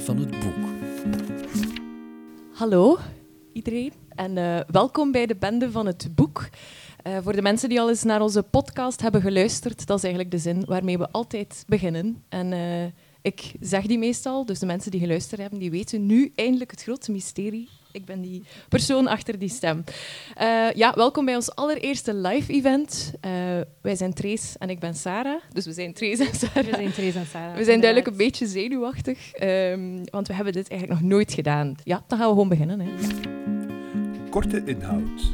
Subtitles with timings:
[0.00, 0.64] van het boek.
[2.52, 2.98] Hallo
[3.52, 6.48] iedereen en uh, welkom bij de bende van het boek.
[7.06, 10.32] Uh, voor de mensen die al eens naar onze podcast hebben geluisterd, dat is eigenlijk
[10.34, 12.22] de zin waarmee we altijd beginnen.
[12.28, 12.84] En uh,
[13.22, 16.82] ik zeg die meestal, dus de mensen die geluisterd hebben, die weten nu eindelijk het
[16.82, 19.84] grote mysterie ik ben die persoon achter die stem.
[20.40, 23.12] Uh, ja, welkom bij ons allereerste live-event.
[23.14, 23.30] Uh,
[23.80, 25.40] wij zijn Trace en ik ben Sarah.
[25.52, 26.64] Dus we zijn Trace en Sarah.
[26.64, 27.56] We zijn Trace en Sarah.
[27.56, 31.74] We zijn duidelijk een beetje zenuwachtig, um, want we hebben dit eigenlijk nog nooit gedaan.
[31.84, 32.80] Ja, dan gaan we gewoon beginnen.
[32.80, 32.90] Hè.
[34.30, 35.32] Korte inhoud.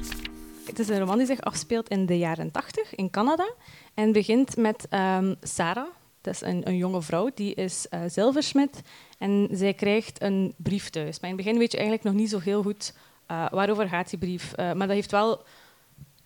[0.66, 3.52] Het is een roman die zich afspeelt in de jaren 80 in Canada
[3.94, 5.86] en begint met um, Sarah.
[6.22, 8.82] Dat is een, jonge vrouw, die is uh, zilversmid
[9.18, 11.20] en zij krijgt een brief thuis.
[11.20, 12.94] Maar in het begin weet je eigenlijk nog niet zo heel goed
[13.30, 14.50] uh, waarover gaat die brief.
[14.50, 15.44] Uh, maar dat heeft wel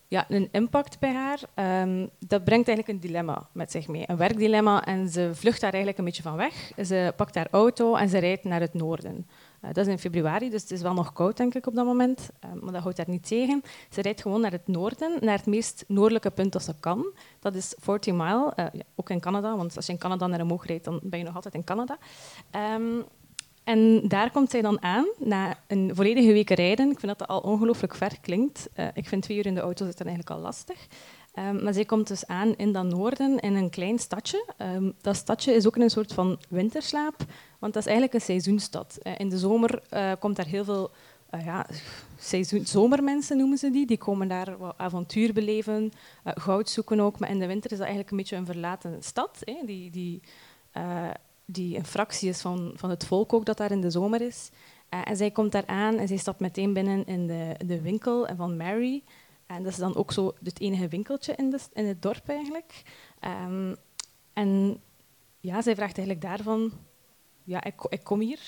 [0.09, 1.41] ja, een impact bij haar.
[1.83, 4.05] Um, dat brengt eigenlijk een dilemma met zich mee.
[4.07, 4.85] Een werkdilemma.
[4.85, 6.73] En ze vlucht daar eigenlijk een beetje van weg.
[6.85, 9.29] Ze pakt haar auto en ze rijdt naar het noorden.
[9.67, 11.84] Uh, dat is in februari, dus het is wel nog koud, denk ik, op dat
[11.84, 12.31] moment.
[12.45, 13.62] Uh, maar dat houdt haar niet tegen.
[13.91, 17.06] Ze rijdt gewoon naar het noorden, naar het meest noordelijke punt dat ze kan.
[17.41, 19.56] Dat is 40 mile, uh, ja, ook in Canada.
[19.56, 21.98] Want als je in Canada naar omhoog rijdt, dan ben je nog altijd in Canada.
[22.75, 23.05] Um,
[23.64, 26.91] en daar komt zij dan aan, na een volledige week rijden.
[26.91, 28.69] Ik vind dat dat al ongelooflijk ver klinkt.
[28.95, 30.86] Ik vind twee uur in de auto zitten eigenlijk al lastig.
[31.39, 34.45] Um, maar zij komt dus aan in dat noorden, in een klein stadje.
[34.59, 37.17] Um, dat stadje is ook een soort van winterslaap,
[37.59, 38.98] want dat is eigenlijk een seizoenstad.
[39.03, 40.91] Uh, in de zomer uh, komt daar heel veel
[41.34, 41.67] uh, ja,
[42.62, 43.87] zomermensen, noemen ze die.
[43.87, 45.92] Die komen daar avontuur beleven,
[46.25, 47.19] goud zoeken ook.
[47.19, 49.39] Maar in de winter is dat eigenlijk een beetje een verlaten stad.
[49.64, 50.20] Die, die
[51.47, 54.51] die een fractie is van, van het volk ook dat daar in de zomer is.
[54.89, 58.57] En zij komt daar aan en zij stapt meteen binnen in de, de winkel van
[58.57, 59.03] Mary.
[59.46, 62.83] En dat is dan ook zo het enige winkeltje in, de, in het dorp eigenlijk.
[63.20, 63.77] Um,
[64.33, 64.80] en
[65.40, 66.73] ja, zij vraagt eigenlijk daarvan...
[67.45, 68.40] Ja, ik, ik kom hier.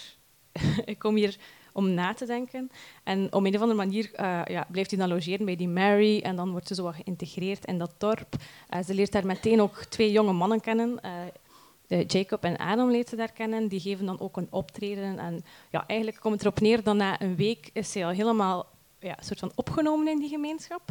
[0.85, 1.37] ik kom hier
[1.73, 2.71] om na te denken.
[3.05, 6.21] En op een of andere manier uh, ja, blijft hij dan logeren bij die Mary
[6.21, 8.37] en dan wordt ze zo wat geïntegreerd in dat dorp.
[8.75, 11.01] Uh, ze leert daar meteen ook twee jonge mannen kennen.
[11.89, 13.69] Uh, Jacob en Adam leert ze daar kennen.
[13.69, 15.19] Die geven dan ook een optreden.
[15.19, 18.67] En ja, eigenlijk komt het erop neer dat na een week is zij al helemaal
[19.01, 20.83] ja, soort van opgenomen in die gemeenschap.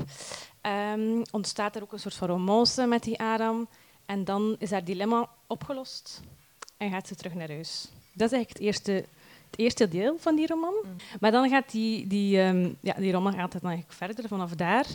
[0.61, 3.67] Um, ontstaat er ook een soort van romance met die Adam.
[4.05, 6.21] En dan is haar dilemma opgelost
[6.77, 7.87] en gaat ze terug naar huis.
[8.13, 8.91] Dat is eigenlijk het eerste,
[9.51, 10.73] het eerste deel van die roman.
[10.83, 10.95] Mm.
[11.19, 14.51] Maar dan gaat die, die, um, ja, die roman gaat het dan eigenlijk verder vanaf
[14.55, 14.85] daar.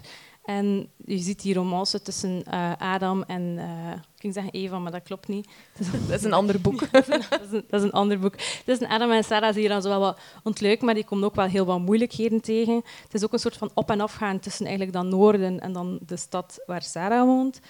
[0.45, 4.93] En je ziet die romance tussen uh, Adam en, uh, ik ging zeggen Eva, maar
[4.93, 5.49] dat klopt niet.
[6.09, 6.81] Dat is een ander boek.
[6.93, 8.35] dat, is een, dat, is een, dat, is een, ander boek.
[8.65, 11.35] Tussen Adam en Sarah zie je dan zo wel wat ontluiken, maar die komen ook
[11.35, 12.75] wel heel wat moeilijkheden tegen.
[13.03, 15.99] Het is ook een soort van op- en afgaan tussen eigenlijk dan Noorden en dan
[16.07, 17.61] de stad waar Sarah woont.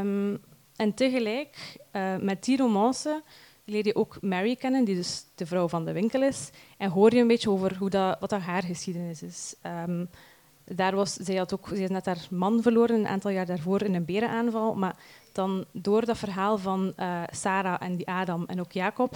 [0.00, 0.40] Um,
[0.76, 3.22] en tegelijk, uh, met die romance,
[3.64, 6.50] leer je ook Mary kennen, die dus de vrouw van de winkel is.
[6.78, 9.54] En hoor je een beetje over hoe dat, wat dat haar geschiedenis is.
[9.86, 10.08] Um,
[10.64, 13.82] daar was, zij, had ook, zij is net haar man verloren een aantal jaar daarvoor
[13.82, 14.74] in een berenaanval.
[14.74, 14.96] Maar
[15.32, 19.14] dan door dat verhaal van uh, Sarah en die Adam en ook Jacob,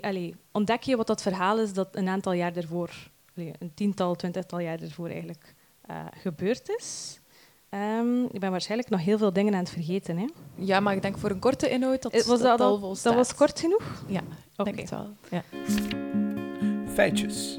[0.00, 2.90] allee, ontdek je wat dat verhaal is dat een aantal jaar daarvoor,
[3.36, 5.54] allee, een tiental, twintigtal jaar daarvoor eigenlijk
[5.90, 7.18] uh, gebeurd is.
[7.70, 10.16] Um, ik ben waarschijnlijk nog heel veel dingen aan het vergeten.
[10.16, 10.26] Hè?
[10.54, 13.34] Ja, maar ik denk voor een korte inhoud dat was dat, dat, al, dat was
[13.34, 14.04] kort genoeg?
[14.06, 14.20] Ja,
[14.56, 14.72] okay.
[14.72, 15.08] denk het wel.
[15.30, 15.42] Ja.
[16.92, 17.56] Feitjes.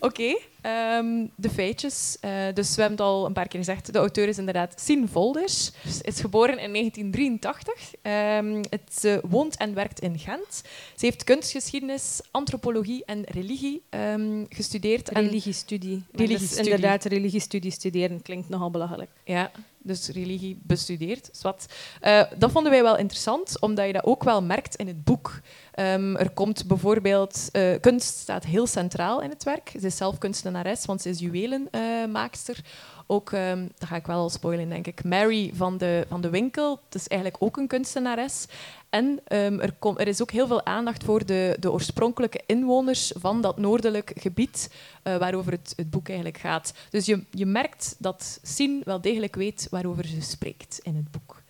[0.00, 2.16] Oké, okay, um, de feitjes.
[2.24, 3.92] Uh, dus we hebben het al een paar keer gezegd.
[3.92, 5.64] De auteur is inderdaad Sien Volders.
[5.64, 7.92] Ze is geboren in 1983.
[8.02, 10.62] Um, het, ze woont en werkt in Gent.
[10.96, 15.08] Ze heeft kunstgeschiedenis, antropologie en religie um, gestudeerd.
[15.08, 16.04] Religiestudie.
[16.12, 16.64] religiestudie.
[16.64, 19.10] inderdaad, religiestudie studeren klinkt nogal belachelijk.
[19.24, 19.50] Ja,
[19.88, 21.28] dus religie bestudeerd.
[21.32, 21.66] Zwat.
[22.02, 25.40] Uh, dat vonden wij wel interessant, omdat je dat ook wel merkt in het boek.
[25.74, 27.48] Um, er komt bijvoorbeeld...
[27.52, 29.70] Uh, kunst staat heel centraal in het werk.
[29.80, 32.60] Ze is zelf kunstenares, want ze is juwelenmaakster.
[33.06, 36.30] Ook, um, dat ga ik wel al spoilen, denk ik, Mary van de, van de
[36.30, 36.80] winkel.
[36.88, 38.46] Dat is eigenlijk ook een kunstenares.
[38.90, 43.12] En um, er, kom, er, is ook heel veel aandacht voor de, de, oorspronkelijke inwoners
[43.16, 44.70] van dat noordelijk gebied
[45.04, 46.72] uh, waarover het, het, boek eigenlijk gaat.
[46.90, 51.42] Dus je, je merkt dat Sien wel degelijk weet waarover ze spreekt in het boek.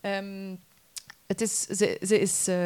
[0.00, 0.60] Um,
[1.26, 2.56] het is, ze, ze is, uh,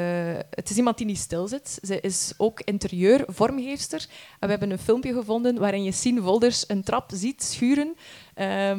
[0.50, 1.78] het is iemand die niet stilzit.
[1.82, 4.06] Ze is ook interieurvormgeefster.
[4.38, 7.86] En we hebben een filmpje gevonden waarin je Sien Volders een trap ziet schuren.
[7.86, 7.94] Um,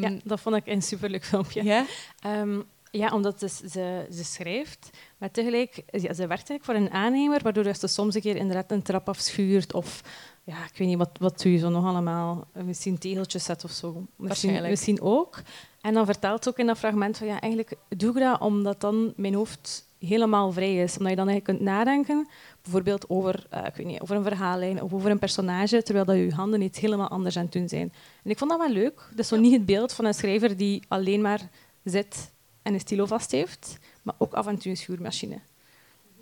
[0.01, 1.63] ja, dat vond ik een superleuk filmpje.
[1.63, 1.86] Ja?
[2.25, 6.91] Um, ja, omdat ze, ze, ze schrijft, maar tegelijk, ja, ze werkt eigenlijk voor een
[6.91, 10.01] aannemer, waardoor ze soms een keer inderdaad een trap afschuurt of
[10.44, 12.47] ja, ik weet niet, wat, wat doe je zo nog allemaal?
[12.53, 14.06] Misschien tegeltjes zet of zo.
[14.15, 15.41] Misschien, misschien ook.
[15.81, 18.81] En dan vertelt ze ook in dat fragment van ja, eigenlijk doe ik dat omdat
[18.81, 20.97] dan mijn hoofd helemaal vrij is.
[20.97, 22.27] Omdat je dan eigenlijk kunt nadenken,
[22.62, 26.15] bijvoorbeeld over, eh, ik weet niet, over een verhaallijn of over een personage, terwijl dat
[26.15, 27.94] je handen iets helemaal anders aan het doen zijn.
[28.24, 29.07] En ik vond dat wel leuk.
[29.09, 31.50] Dat is zo niet het beeld van een schrijver die alleen maar
[31.83, 35.39] zit en een stilo vast heeft, maar ook af en schuurmachine.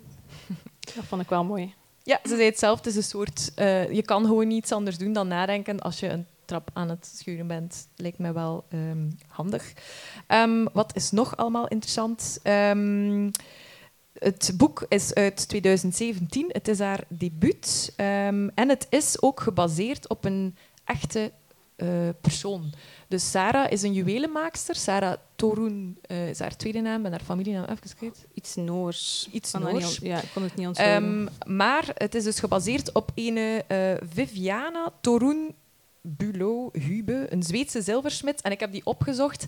[0.94, 1.74] dat vond ik wel mooi.
[2.02, 2.76] Ja, ze zei het zelf.
[2.76, 3.52] Het is een soort...
[3.54, 7.12] eh, je kan gewoon niets anders doen dan nadenken als je een trap aan het
[7.16, 7.88] schuren bent.
[7.96, 9.72] Lijkt mij wel ehm, handig.
[10.26, 12.38] Ehm, wat is nog allemaal interessant?
[12.42, 13.30] Ehm,
[14.12, 16.48] het boek is uit 2017.
[16.52, 17.92] Het is haar debuut.
[17.96, 21.32] En het is ook gebaseerd op een echte
[21.78, 22.72] eh, persoon.
[23.08, 24.74] Dus Sarah is een juwelenmaakster.
[24.74, 28.26] Sarah Torun eh, is haar tweede naam en haar familienaam even kwijt.
[28.34, 29.28] Iets Noors.
[29.32, 29.98] Iets Noors.
[30.02, 30.78] ja, ik kon het niet.
[30.78, 35.54] Ehm, maar het is dus gebaseerd op een eh, Viviana Torun
[36.00, 38.40] Bulo Hube, een Zweedse zilversmid.
[38.40, 39.46] En ik heb die opgezocht.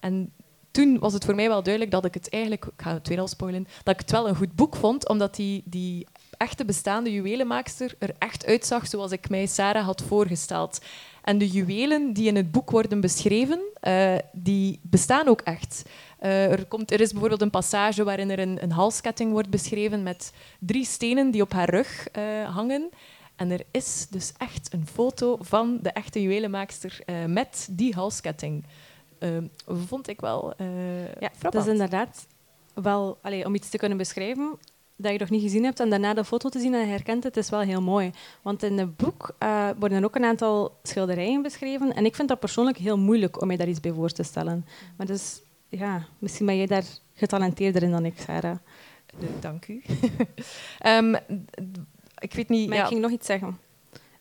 [0.00, 0.32] En
[0.70, 3.20] toen was het voor mij wel duidelijk dat ik het eigenlijk, ik ga het weer
[3.20, 7.12] al spoilen, dat ik het wel een goed boek vond, omdat die, die echte bestaande
[7.12, 10.80] juwelenmaakster er echt uitzag zoals ik mij Sarah had voorgesteld.
[11.26, 15.82] En de juwelen die in het boek worden beschreven, eh, die bestaan ook echt.
[16.18, 20.02] Eh, er, komt, er is bijvoorbeeld een passage waarin er een, een halsketting wordt beschreven
[20.02, 22.90] met drie stenen die op haar rug eh, hangen.
[23.36, 28.64] En er is dus echt een foto van de echte juwelenmaakster met die halsketting.
[29.18, 29.36] Eh,
[29.66, 31.64] vond ik wel ja, dat frappant.
[31.66, 32.26] is inderdaad
[32.74, 34.58] wel, allee, om iets te kunnen beschrijven
[34.96, 37.36] dat je nog niet gezien hebt en daarna de foto te zien en herkent het,
[37.36, 38.10] is wel heel mooi.
[38.42, 42.38] Want in het boek eh, worden ook een aantal schilderijen beschreven en ik vind dat
[42.38, 44.66] persoonlijk heel moeilijk om je daar iets bij voor te stellen.
[44.96, 46.84] Maar dus, ja, misschien ben jij daar
[47.14, 48.56] getalenteerder in dan ik, Sarah.
[49.06, 49.82] Eh, dank u.
[50.78, 51.14] Ehm,
[52.18, 52.68] ik weet niet...
[52.68, 53.58] Maar ja, ik ging nog iets zeggen.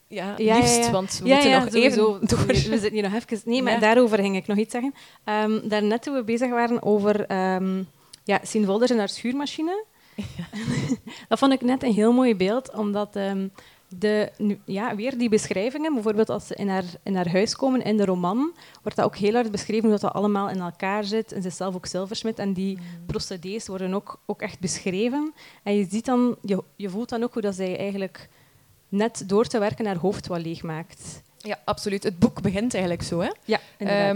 [0.07, 0.91] ja, Ja, liefst, ja, ja.
[0.91, 2.15] want we moeten nog sowieso.
[2.15, 2.45] even door.
[2.45, 3.41] We zitten hier nog even...
[3.45, 4.93] Nee, maar daarover ging ik nog iets zeggen.
[5.23, 7.83] Ehm daarnet toen we bezig waren over ehm
[8.23, 9.85] ja, Sien Wolders en haar schuurmachine.
[11.29, 13.47] dat vond ik net een heel mooi beeld, omdat ehm,
[13.87, 17.81] de, nu- ja, weer die beschrijvingen, bijvoorbeeld als ze in haar, in haar huis komen
[17.83, 18.51] in de roman,
[18.81, 21.31] wordt dat ook heel hard beschreven hoe dat allemaal in elkaar zit.
[21.31, 25.33] En ze is zelf ook zilversmid en die procedés worden ook, ook echt beschreven.
[25.63, 28.29] En je ziet dan, je, je voelt dan ook hoe dat zij eigenlijk
[28.89, 31.21] net door te werken haar hoofd wat leegmaakt.
[31.37, 32.03] Ja, absoluut.
[32.03, 33.19] Het boek begint eigenlijk zo.
[33.19, 33.29] Hè?
[33.45, 34.13] Ja, inderdaad.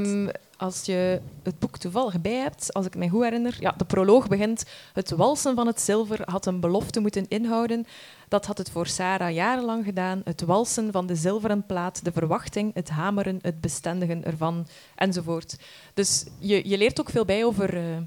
[0.59, 4.27] Als je het boek toevallig bij hebt, als ik me goed herinner, ja, de proloog
[4.27, 4.65] begint.
[4.93, 7.85] Het walsen van het zilver had een belofte moeten inhouden.
[8.27, 10.21] Dat had het voor Sarah jarenlang gedaan.
[10.23, 15.57] Het walsen van de zilveren plaat, de verwachting, het hameren, het bestendigen ervan, enzovoort.
[15.93, 17.97] Dus je, je leert ook veel bij over, eh,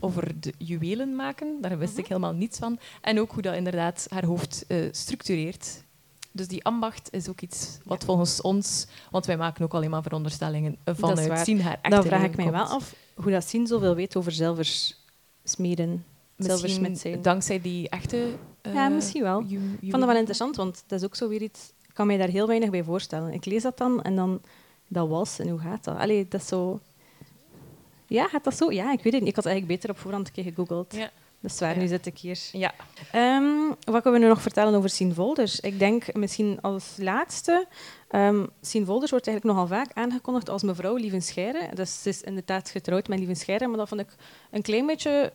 [0.00, 1.58] over de juwelen maken.
[1.60, 2.78] Daar wist ik helemaal niets van.
[3.00, 5.82] En ook hoe dat inderdaad haar hoofd eh, structureert.
[6.36, 10.02] Dus die ambacht is ook iets wat volgens ons, want wij maken ook alleen maar
[10.02, 13.94] veronderstellingen vanuit zien haar echte Dan vraag ik mij wel af hoe dat Sien zoveel
[13.94, 14.32] weet over
[16.36, 17.22] Misschien zijn.
[17.22, 18.28] dankzij die echte...
[18.60, 19.40] eh, Ja, misschien wel.
[19.40, 21.72] Ik vond dat wel interessant, want dat is ook zo weer iets...
[21.88, 23.32] Ik kan mij daar heel weinig bij voorstellen.
[23.32, 24.40] Ik lees dat dan en dan
[24.88, 25.96] dat was en hoe gaat dat?
[25.96, 26.80] Allee, dat is zo...
[28.06, 28.72] Ja, gaat dat zo?
[28.72, 29.30] Ja, ik weet het niet.
[29.30, 30.94] Ik had eigenlijk beter op voorhand een keer gegoogeld.
[30.94, 31.10] Ja.
[31.44, 31.80] Dat is waar, Ja.
[31.80, 32.38] nu zit ik hier.
[32.52, 32.72] Ja,
[33.12, 35.60] Ehm, wat kunnen we nu nog vertellen over Sien Volders?
[35.60, 37.66] Ik denk misschien als laatste...
[38.08, 41.74] ehm Sien Volders wordt eigenlijk nogal vaak aangekondigd als mevrouw Lievenscheire.
[41.74, 44.08] Dus ze is inderdaad getrouwd met Lievenscheire, maar dat vond ik
[44.50, 45.32] een klein beetje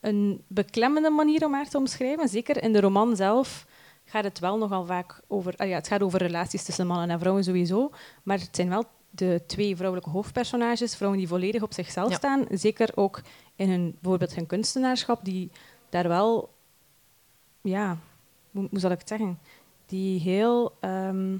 [0.00, 2.28] een beklemmende manier om haar te omschrijven.
[2.28, 3.66] Zeker in de roman zelf
[4.04, 5.54] gaat het wel nogal vaak over...
[5.56, 7.90] ah ja, het gaat over relaties tussen mannen en vrouwen sowieso,
[8.22, 12.16] maar het zijn wel de twee vrouwelijke hoofdpersonages, vrouwen die volledig op zichzelf Ja.
[12.16, 12.46] staan.
[12.50, 13.20] Zeker ook
[13.58, 15.50] in hun, bijvoorbeeld hun kunstenaarschap, die
[15.88, 16.56] daar wel
[17.60, 17.98] ja,
[18.50, 19.38] hoe, zal ik het zeggen?
[19.86, 21.36] Die, heel, ehm,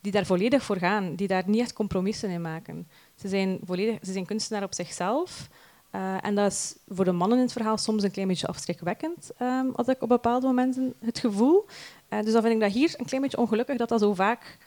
[0.00, 2.88] die daar volledig voor gaan, die daar niet echt compromissen in maken.
[3.14, 5.48] Ze zijn, volledig, ze zijn kunstenaar op zichzelf.
[5.90, 9.30] eh, en dat is voor de mannen in het verhaal soms een klein beetje afschrikwekkend,
[9.38, 11.66] ehm had ik op bepaalde momenten het gevoel.
[12.08, 14.58] Eh, dus dan vind ik dat hier een klein beetje ongelukkig dat dat zo vaak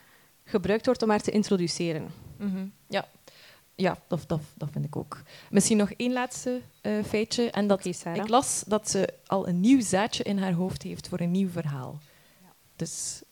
[0.44, 2.08] gebruikt wordt om haar te introduceren.
[2.36, 2.66] mhm.
[2.88, 3.08] ja.
[3.74, 5.22] Ja dat, dat, dat vind ik ook.
[5.50, 7.50] Misschien nog één laatste eh, feitje.
[7.50, 8.16] En dat, Sarah.
[8.16, 11.48] ik las dat ze al een nieuw zaadje in haar hoofd heeft voor een nieuw
[11.48, 11.98] verhaal.
[12.76, 13.22] Dus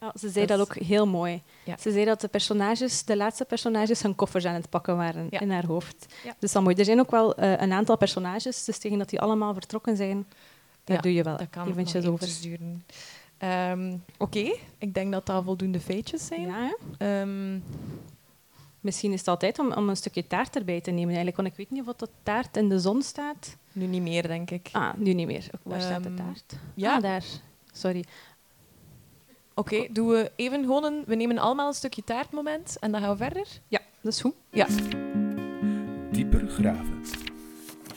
[0.00, 1.42] Ja, ze zei dat, Dat ook heel mooi.
[1.64, 1.76] Ja.
[1.76, 5.40] Ze zei dat de personages, de laatste personages hun koffers aan het pakken waren Ja.
[5.40, 6.06] in haar hoofd.
[6.24, 6.34] Ja.
[6.38, 6.74] Dus dat mooi.
[6.76, 10.26] Er zijn ook wel eh, een aantal personages, dus tegen dat die allemaal vertrokken zijn,
[10.84, 12.28] daar Ja, doe je wel dat kan nog eventjes over.
[12.42, 12.84] duren.
[13.38, 16.40] Ehm, Oké, ik denk dat dat voldoende feitjes zijn.
[16.46, 16.74] Ja,
[18.80, 21.36] Misschien is het altijd om, om een stukje taart erbij te nemen, eigenlijk.
[21.36, 23.56] Want ik weet niet of dat de taart in de zon staat.
[23.72, 24.68] nu niet meer, denk ik.
[24.72, 25.50] Ah, nu niet meer.
[25.62, 26.54] Waar staat de Ehm, taart?
[26.74, 26.94] ja.
[26.96, 27.24] Ah, daar.
[27.72, 28.04] Sorry.
[29.54, 31.02] Oké, doen we even gewoon een...
[31.06, 33.46] We nemen allemaal een stukje taartmoment en dan gaan we verder.
[33.68, 34.34] Ja, dat is goed.
[34.50, 34.66] Ja,
[36.12, 37.02] Dieper graven.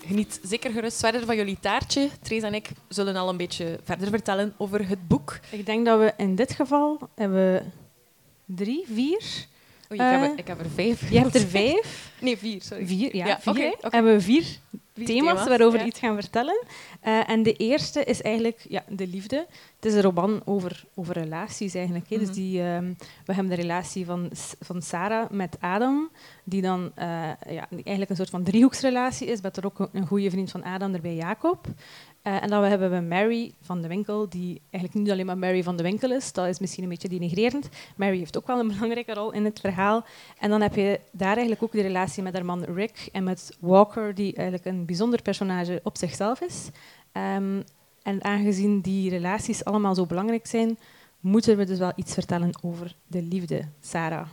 [0.06, 2.10] geniet zeker gerust verder van jullie taartje.
[2.22, 5.40] Theresa en ik zullen al een beetje verder vertellen over het boek.
[5.52, 7.72] Ik denk dat we in dit geval hebben
[8.46, 9.46] drie, vier.
[9.92, 11.10] Ik, heb Eh, er, ik heb er vijf.
[11.12, 12.12] Je hebt er vijf.
[12.20, 12.88] Nee, vier, sorry.
[12.88, 13.26] Vier, ja.
[13.26, 13.76] Ja, vier.
[13.82, 14.46] Hebben we vier
[14.94, 15.86] Vier thema's, waarover ja.
[15.86, 16.64] iets gaan vertellen.
[17.02, 19.46] Eh, en de eerste is eigenlijk ja, de liefde.
[19.76, 22.10] Het is een roman over, over relaties eigenlijk.
[22.10, 22.16] Hè.
[22.16, 22.26] Mhm.
[22.26, 22.94] Dus die, ehm,
[23.26, 24.30] we hebben de relatie van,
[24.60, 26.10] van Sarah met Adam,
[26.44, 27.08] die dan eh,
[27.50, 30.64] ja, die eigenlijk een soort van driehoeksrelatie is, met er ook een goede vriend van
[30.64, 31.68] Adam erbij, Jacob.
[32.22, 35.64] Eh, en dan hebben we Mary van de Winkel, die eigenlijk niet alleen maar Mary
[35.64, 36.34] van de Winkel is.
[36.34, 37.70] Dat is misschien een beetje denigrerend.
[37.96, 40.06] Mary heeft ook wel een belangrijke rol in het verhaal.
[40.40, 43.58] En dan heb je daar eigenlijk ook de relatie met haar man Rick en met
[43.60, 46.70] Walker, die eigenlijk een bijzonder personage op zichzelf is.
[47.12, 47.62] Ehm,
[48.02, 50.78] en aangezien die relaties allemaal zo belangrijk zijn,
[51.20, 54.28] moeten we dus wel iets vertellen over de liefde, Sarah.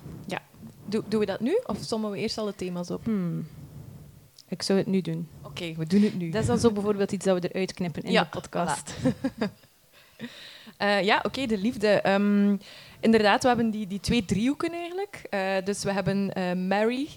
[0.88, 3.04] Doe, doen we dat nu of sommen we eerst al de thema's op?
[3.04, 3.46] Hmm.
[4.48, 5.28] Ik zou het nu doen.
[5.48, 6.30] Oké, we doen het nu.
[6.30, 8.94] Dat is dan zo bijvoorbeeld iets dat we eruit knippen in Ja, de podcast.
[10.78, 11.88] Eh, ja, oké, de liefde.
[11.88, 12.56] Ehm,
[13.00, 15.22] inderdaad, we hebben die, die twee driehoeken eigenlijk.
[15.30, 17.08] Eh, dus we hebben eh, Mary,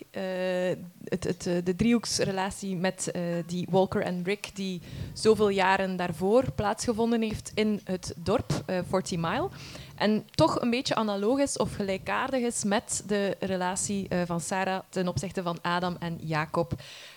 [1.04, 3.12] het, het, de driehoeksrelatie met
[3.46, 4.82] die Walker en Rick, die
[5.14, 9.50] zoveel jaren daarvoor plaatsgevonden heeft in het dorp, 40 Mile.
[9.96, 15.08] En toch een beetje analoog is of gelijkaardig is met de relatie van Sarah ten
[15.08, 16.74] opzichte van Adam en Jacob.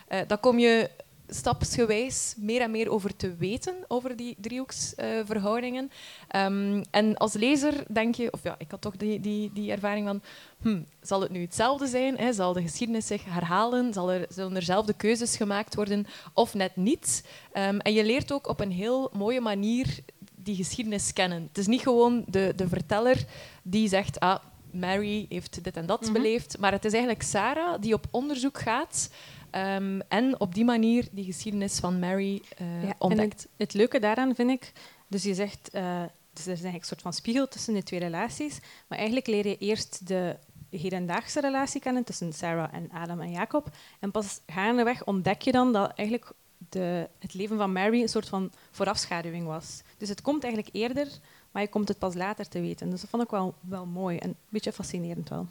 [0.08, 0.90] Eh daar kom je
[1.34, 5.90] stapsgewijs meer en meer over te weten, over die driehoeksverhoudingen.
[6.28, 10.06] Ehm, en als lezer denk je, of ja, ik had toch die, die, die ervaring
[10.06, 10.22] van,
[10.62, 12.18] hm, zal het nu hetzelfde zijn?
[12.18, 12.32] Hè?
[12.32, 13.92] Zal de geschiedenis zich herhalen?
[13.92, 17.24] Zal er, zullen er zelfde keuzes gemaakt worden of net niet?
[17.52, 19.98] Ehm, en je leert ook op een heel mooie manier
[20.36, 21.42] die geschiedenis kennen.
[21.42, 23.24] Het is niet gewoon de, de verteller
[23.62, 24.36] die zegt, ah,
[24.70, 26.12] Mary heeft dit en dat Mhm.
[26.12, 29.10] beleefd, maar het is eigenlijk Sarah die op onderzoek gaat
[29.54, 33.48] ehm, en op die manier die geschiedenis van Mary eh, Ja, en ontdekt.
[33.56, 34.72] Het leuke daaraan vind ik,
[35.08, 38.00] dus je zegt, eh, dus er is eigenlijk een soort van spiegel tussen de twee
[38.00, 38.58] relaties,
[38.88, 40.36] maar eigenlijk leer je eerst de
[40.70, 43.68] hedendaagse relatie kennen tussen Sarah en Adam en Jacob.
[44.00, 46.32] En pas gaandeweg ontdek je dan dat eigenlijk
[46.68, 49.82] de, het leven van Mary een soort van voorafschaduwing was.
[49.98, 51.08] Dus het komt eigenlijk eerder,
[51.50, 52.90] maar je komt het pas later te weten.
[52.90, 55.46] Dus dat vond ik wel, wel mooi en een beetje fascinerend wel.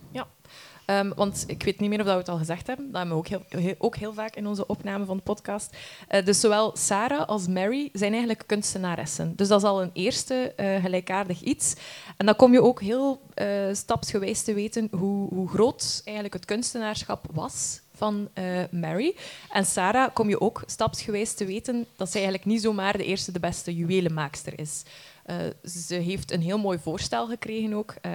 [0.86, 2.86] Ehm, want ik weet niet meer of dat we het al gezegd hebben.
[2.86, 5.78] Dat hebben we ook heel, ook heel vaak in onze opname van de podcast.
[6.08, 9.36] Eh, dus zowel Sarah als Mary zijn eigenlijk kunstenaressen.
[9.36, 11.75] Dus dat is al een eerste eh, gelijkaardig iets.
[12.18, 16.46] En dan kom je ook heel eh, stapsgewijs te weten hoe, hoe groot eigenlijk het
[16.46, 18.30] kunstenaarschap was van
[18.72, 19.16] Mary.
[19.52, 23.32] En Sarah kom je ook stapsgewijs te weten dat zij eigenlijk niet zomaar de eerste
[23.32, 24.84] de beste juwelenmaakster is.
[25.25, 25.36] Eh,
[25.70, 27.96] ze heeft een heel mooi voorstel gekregen ook.
[28.01, 28.12] Eh,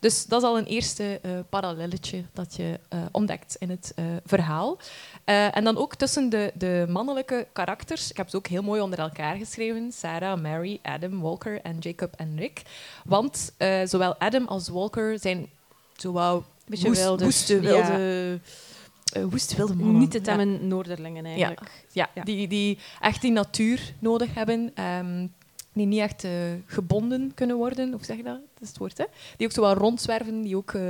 [0.00, 2.80] dus dat is al een eerste eh parallelletje dat je
[3.10, 3.94] ontdekt in het
[4.24, 4.78] verhaal.
[5.24, 8.10] En dan ook tussen de, de mannelijke karakters.
[8.10, 9.92] Ik heb ze ook heel mooi onder elkaar geschreven.
[9.92, 12.62] Sarah, Mary, Adam, Walker en Jacob en Rick.
[13.04, 13.52] Want
[13.84, 15.48] zowel Adam als Walker zijn
[15.96, 17.24] zowel Beetje woest- wilder.
[17.24, 18.40] woeste, wilde,
[19.30, 19.98] woeste wilde mannen.
[19.98, 20.24] Niet de Ja.
[20.24, 21.84] temmen Noorderlingen eigenlijk.
[21.92, 22.22] Ja, Ja.
[22.22, 24.70] Die, die echt die natuur nodig hebben.
[24.74, 25.26] ehm,
[25.72, 26.30] die niet echt eh,
[26.66, 27.92] gebonden kunnen worden.
[27.92, 28.34] Hoe zeg je dat?
[28.54, 29.04] Dat is het woord, hè?
[29.36, 30.42] Die ook zo wel rondzwerven.
[30.42, 30.82] Die ook eh,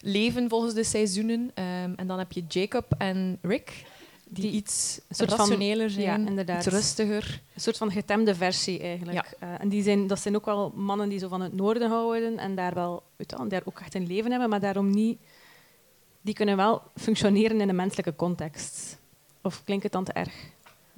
[0.00, 1.50] leven volgens de seizoenen.
[1.54, 3.84] Ehm, en dan heb je Jacob en Rick.
[4.30, 6.04] Die, Die iets van- rationeler zijn.
[6.22, 6.66] ja, inderdaad.
[6.66, 7.42] Iets rustiger.
[7.54, 9.36] Een soort van getemde versie eigenlijk.
[9.38, 12.38] Eh, en die zijn, dat zijn ook wel mannen die zo van het noorden houden
[12.38, 15.18] en daar wel weet je daar ook echt een leven hebben, maar daarom niet.
[16.20, 18.98] Die kunnen wel functioneren in een menselijke context.
[19.42, 20.34] Of klinkt het dan te erg?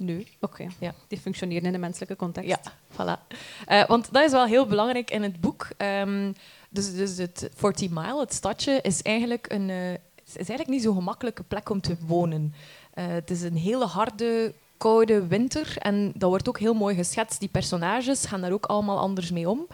[0.01, 0.25] Nu.
[0.39, 0.93] Oké, Ja.
[1.07, 2.49] die functioneren in een menselijke context.
[2.49, 2.59] Ja,
[2.93, 3.27] voilà.
[3.65, 5.67] Eh, want dat is wel heel belangrijk in het boek.
[5.77, 6.31] Ehm,
[6.69, 9.91] dus, dus het 40 Mile, het stadje, is eigenlijk, een, eh,
[10.25, 12.53] is eigenlijk niet zo'n gemakkelijke plek om te wonen.
[12.93, 15.73] Eh, het is een hele harde, koude winter.
[15.77, 17.39] En dat wordt ook heel mooi geschetst.
[17.39, 19.67] Die personages gaan daar ook allemaal anders mee om.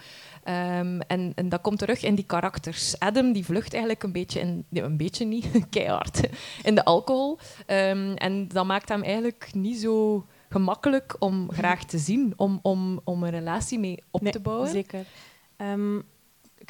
[0.44, 2.98] Ehm, en, en dat komt terug in die karakters.
[2.98, 4.64] Adam die vlucht eigenlijk een beetje in...
[4.68, 6.20] Nee, een beetje niet, keihard.
[6.62, 7.38] In de alcohol.
[7.66, 12.32] Ehm, en dat maakt hem eigenlijk niet zo gemakkelijk om graag te zien.
[12.36, 14.68] Om, om, om een relatie mee op Nee, te bouwen.
[14.68, 15.04] Zeker.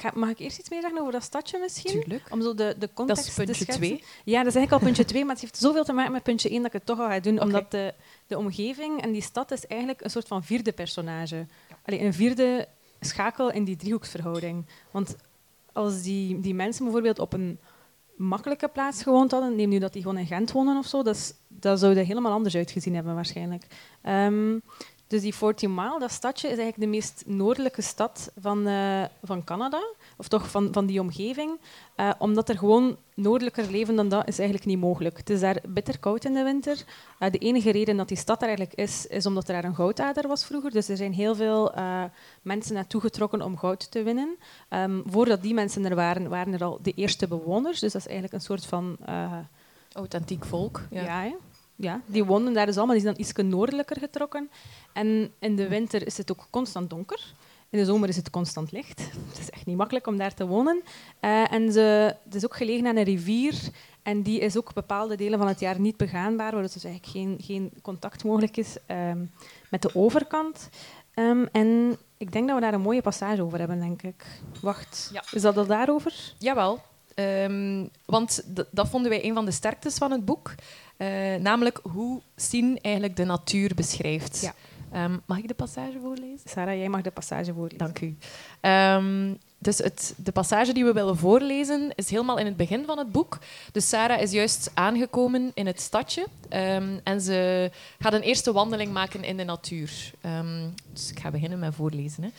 [0.00, 2.00] Ga- mag ik eerst iets meer zeggen over dat stadje misschien?
[2.00, 2.26] Tuurlijk.
[2.30, 3.82] Om zo de, de Dat context is te puntje schetsen.
[3.84, 4.04] twee.
[4.24, 6.48] Ja, dat is eigenlijk al puntje 2, maar het heeft zoveel te maken met puntje
[6.48, 7.40] 1 dat ik het toch al ga doen.
[7.40, 7.94] Omdat de,
[8.28, 11.46] de omgeving en die stad is eigenlijk een soort van vierde personage.
[11.84, 12.68] Allee, een vierde
[13.00, 14.66] schakel in die driehoeksverhouding.
[14.90, 15.16] Want
[15.72, 17.58] als die, die mensen bijvoorbeeld op een
[18.16, 21.14] makkelijke plaats gewoond hadden, neem nu dat die gewoon in Gent wonen of zo, dat,
[21.14, 23.66] is, dat zou er helemaal anders uitgezien hebben waarschijnlijk.
[24.02, 24.58] Ehm,
[25.06, 29.44] dus die 40 Mile, dat stadje, is eigenlijk de meest noordelijke stad van, eh, van
[29.44, 29.82] Canada.
[30.18, 31.58] Of toch van, van die omgeving.
[31.96, 35.16] Uh, omdat er gewoon noordelijker leven dan dat is eigenlijk niet mogelijk.
[35.16, 36.84] Het is daar bitter koud in de winter.
[37.20, 39.74] Uh, de enige reden dat die stad er eigenlijk is, is omdat er daar een
[39.74, 40.70] goudader was vroeger.
[40.70, 42.04] Dus er zijn heel veel uh,
[42.42, 44.36] mensen naartoe getrokken om goud te winnen.
[44.70, 47.80] Um, voordat die mensen er waren, waren er al de eerste bewoners.
[47.80, 48.96] Dus dat is eigenlijk een soort van...
[49.92, 50.82] Authentiek volk.
[50.90, 51.34] Ja, ja,
[51.76, 52.94] ja, die woonden daar dus allemaal.
[52.94, 54.50] Die zijn dan iets noordelijker getrokken.
[54.92, 57.34] En in de winter is het ook constant donker.
[57.70, 58.98] In de zomer is het constant licht.
[59.28, 60.82] Het is echt niet makkelijk om daar te wonen.
[61.20, 63.54] Uh, en ze, het is ook gelegen aan een rivier.
[64.02, 67.12] En die is ook bepaalde delen van het jaar niet begaanbaar, waardoor er dus eigenlijk
[67.12, 69.30] geen, geen contact mogelijk is um,
[69.70, 70.68] met de overkant.
[71.14, 74.24] Um, en ik denk dat we daar een mooie passage over hebben, denk ik.
[74.60, 75.22] Wacht, ja.
[75.32, 76.34] is dat al daarover?
[76.38, 76.80] Jawel.
[77.14, 80.54] Um, want dat vonden wij een van de sterktes van het boek.
[80.98, 84.40] Uh, namelijk hoe Sien eigenlijk de natuur beschrijft.
[84.40, 84.54] Ja.
[84.94, 86.48] Um, mag ik de passage voorlezen?
[86.50, 87.78] Sarah, jij mag de passage voorlezen.
[87.78, 88.16] Dank u.
[88.60, 92.98] Um, dus het, de passage die we willen voorlezen is helemaal in het begin van
[92.98, 93.38] het boek.
[93.72, 98.92] Dus Sarah is juist aangekomen in het stadje um, en ze gaat een eerste wandeling
[98.92, 100.12] maken in de natuur.
[100.92, 102.22] dus ik ga beginnen met voorlezen.
[102.22, 102.30] Hè.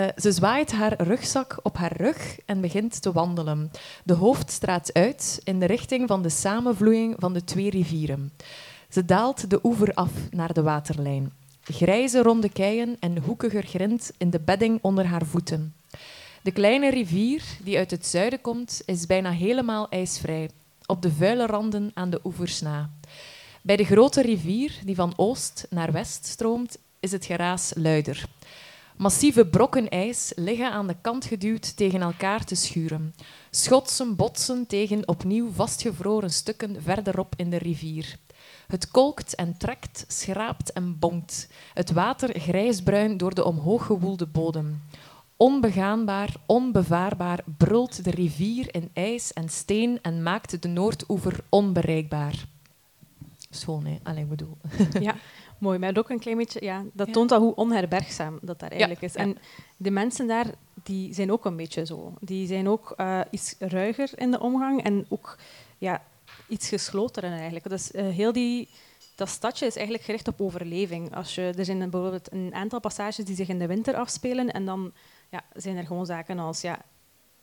[0.00, 3.70] Uh, ze zwaait haar rugzak op haar rug en begint te wandelen.
[4.04, 8.32] De hoofdstraat uit in de richting van de samenvloeiing van de twee rivieren.
[8.88, 11.32] Ze daalt de oever af naar de waterlijn.
[11.72, 15.74] Grijze ronde keien en hoekiger grind in de bedding onder haar voeten.
[16.42, 20.50] De kleine rivier die uit het zuiden komt, is bijna helemaal ijsvrij,
[20.86, 22.90] op de vuile randen aan de oevers na.
[23.62, 28.24] Bij de grote rivier, die van oost naar west stroomt, is het geraas luider.
[28.96, 33.14] Massieve brokken ijs liggen aan de kant geduwd tegen elkaar te schuren.
[33.50, 38.18] Schotsen botsen tegen opnieuw vastgevroren stukken verderop in de rivier.
[38.68, 41.48] Het kolkt en trekt, schraapt en bonkt.
[41.74, 44.82] Het water grijsbruin door de omhoog gewoelde bodem.
[45.36, 52.44] Onbegaanbaar, onbevaarbaar brult de rivier in ijs en steen en maakt de Noordoever onbereikbaar.
[53.50, 53.98] Schoon, hè?
[54.02, 54.56] Alleen bedoel.
[55.00, 55.14] Ja,
[55.58, 55.78] mooi.
[55.78, 56.64] Maar ook een klein beetje...
[56.64, 59.14] Ja, dat toont al hoe onherbergzaam dat daar eigenlijk is.
[59.14, 59.38] En
[59.76, 60.46] de mensen daar
[60.82, 62.14] die zijn ook een beetje zo.
[62.20, 65.38] Die zijn ook uh, iets ruiger in de omgang en ook
[65.78, 66.02] ja,
[66.48, 67.68] iets geslotener eigenlijk.
[67.68, 68.68] Dus heel die,
[69.14, 71.14] dat stadje is eigenlijk gericht op overleving.
[71.14, 74.64] Als je, er zijn bijvoorbeeld een aantal passages die zich in de winter afspelen en
[74.64, 74.92] dan
[75.30, 76.82] ja, zijn er gewoon zaken als ja,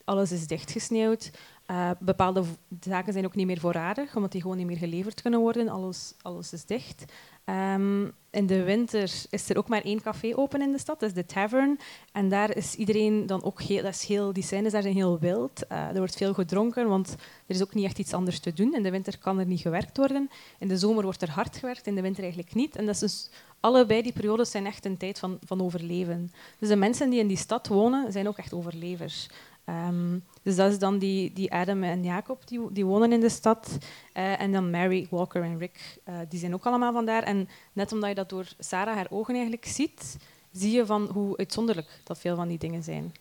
[0.03, 1.31] alles is dichtgesneeuwd.
[1.71, 2.43] Uh, bepaalde
[2.79, 5.69] zaken zijn ook niet meer voorradig, omdat die gewoon niet meer geleverd kunnen worden.
[5.69, 7.05] Alles, alles is dicht.
[7.45, 11.09] Um, in de winter is er ook maar één café open in de stad, dat
[11.09, 11.79] is de Tavern.
[12.11, 15.19] En daar is iedereen dan ook heel, dat is heel die scènes daar zijn heel
[15.19, 15.63] wild.
[15.71, 17.15] Uh, er wordt veel gedronken, want
[17.47, 18.75] er is ook niet echt iets anders te doen.
[18.75, 20.29] In de winter kan er niet gewerkt worden.
[20.59, 22.75] In de zomer wordt er hard gewerkt, in de winter eigenlijk niet.
[22.75, 26.31] En dat is dus allebei die periodes zijn echt een tijd van, van overleven.
[26.59, 29.29] Dus de mensen die in die stad wonen, zijn ook echt overlevers.
[29.69, 33.29] Um, dus dat is dan die, die Adam en Jacob, die, die wonen in de
[33.29, 33.77] stad.
[34.13, 37.23] Uh, en dan Mary, Walker en Rick, uh, die zijn ook allemaal vandaar.
[37.23, 40.17] En net omdat je dat door Sarah haar ogen eigenlijk ziet,
[40.51, 43.13] zie je van hoe uitzonderlijk dat veel van die dingen zijn.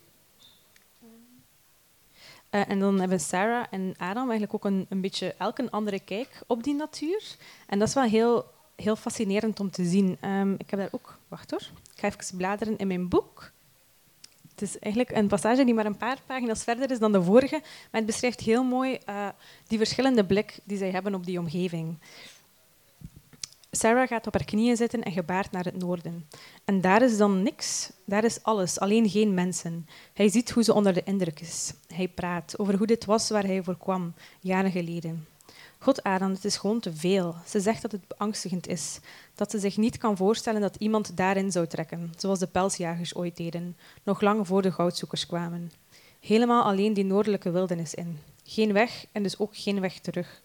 [2.51, 6.01] Uh, en dan hebben Sarah en Adam eigenlijk ook een, een beetje elk een andere
[6.01, 7.37] kijk op die natuur.
[7.67, 10.19] En dat is wel heel heel fascinerend om te zien.
[10.25, 11.19] Um, ik heb daar ook...
[11.29, 11.61] Wacht hoor.
[11.95, 13.53] Ik ga even bladeren in mijn boek.
[14.55, 17.59] Het is eigenlijk een passage die maar een paar pagina's verder is dan de vorige,
[17.61, 19.29] maar het beschrijft heel mooi uh,
[19.67, 21.99] die verschillende blik die zij hebben op die omgeving.
[23.71, 26.29] Sarah gaat op haar knieën zitten en gebaart naar het noorden.
[26.65, 29.87] En daar is dan niks, daar is alles, alleen geen mensen.
[30.13, 31.73] Hij ziet hoe ze onder de indruk is.
[31.95, 35.27] Hij praat over hoe dit was waar hij voor kwam, jaren geleden.
[35.85, 37.35] God, Adam, het is gewoon te veel.
[37.47, 38.99] Ze zegt dat het beangstigend is.
[39.35, 43.37] Dat ze zich niet kan voorstellen dat iemand daarin zou trekken, zoals de pelsjagers ooit
[43.37, 45.73] deden, nog lang voor de goudzoekers kwamen.
[46.21, 48.19] Helemaal alleen die noordelijke wildernis in.
[48.45, 50.41] Geen weg en dus ook geen weg terug.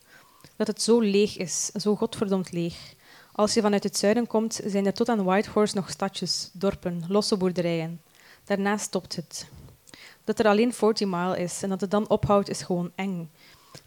[0.56, 2.94] Dat het zo leeg is, zo godverdomd leeg.
[3.32, 7.38] Als je vanuit het zuiden komt, zijn er tot aan Whitehorse nog stadjes, dorpen, losse
[7.38, 8.02] boerderijen.
[8.44, 9.50] Daarna stopt het.
[10.24, 13.30] Dat er alleen 40 mile is en dat het dan ophoudt, is gewoon eng.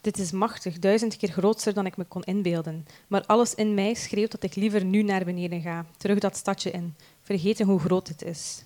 [0.01, 2.85] Dit is machtig, duizend keer groter dan ik me kon inbeelden.
[3.07, 6.71] Maar alles in mij schreeuwt dat ik liever nu naar beneden ga, terug dat stadje
[6.71, 8.63] in, vergeten hoe groot het is.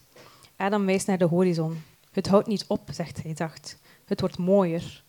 [0.55, 1.81] Adam wijst naar de horizon.
[2.11, 3.77] Het houdt niet op, zegt hij zacht.
[4.05, 5.03] Het wordt mooier.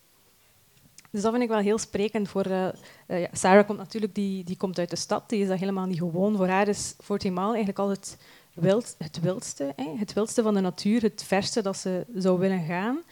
[1.10, 2.46] Dus dat vind ik wel heel sprekend voor...
[2.46, 2.68] Uh,
[3.08, 5.98] uh, Sarah komt natuurlijk, die, die komt uit de stad, die is dat helemaal niet
[5.98, 6.36] gewoon.
[6.36, 8.16] Voor haar is Forty eigenlijk al het,
[8.54, 9.94] wild, het wildste, hè?
[9.96, 13.02] het wildste van de natuur, het verste dat ze zou willen gaan.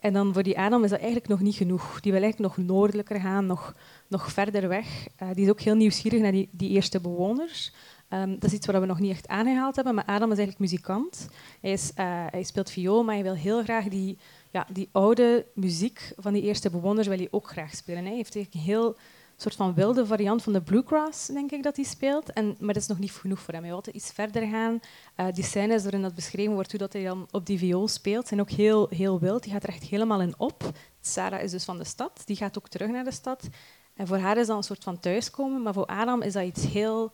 [0.00, 2.00] En dan voor die Adam is dat eigenlijk nog niet genoeg.
[2.00, 3.74] Die wil eigenlijk nog noordelijker gaan, nog,
[4.06, 5.06] nog verder weg.
[5.22, 7.72] Uh, die is ook heel nieuwsgierig naar die, die eerste bewoners.
[8.12, 10.58] Um, dat is iets wat we nog niet echt aangehaald hebben, maar Adam is eigenlijk
[10.58, 11.28] muzikant.
[11.60, 14.18] Hij, is, uh, hij speelt viool, maar hij wil heel graag die,
[14.50, 18.04] ja, die oude muziek van die eerste bewoners wil hij ook graag spelen.
[18.04, 18.96] Hij heeft eigenlijk heel
[19.42, 22.32] soort van wilde variant van de bluegrass, denk ik, dat hij speelt.
[22.32, 23.62] En, maar dat is nog niet genoeg voor hem.
[23.62, 24.80] Hij wil iets verder gaan.
[25.16, 28.28] Uh, die scènes waarin dat beschreven wordt, hoe dat hij dan op die viool speelt,
[28.28, 29.42] zijn ook heel, heel wild.
[29.42, 30.70] Die gaat er echt helemaal in op.
[31.00, 32.22] Sarah is dus van de stad.
[32.24, 33.48] Die gaat ook terug naar de stad.
[33.94, 35.62] En voor haar is dat een soort van thuiskomen.
[35.62, 37.12] Maar voor Adam is dat iets heel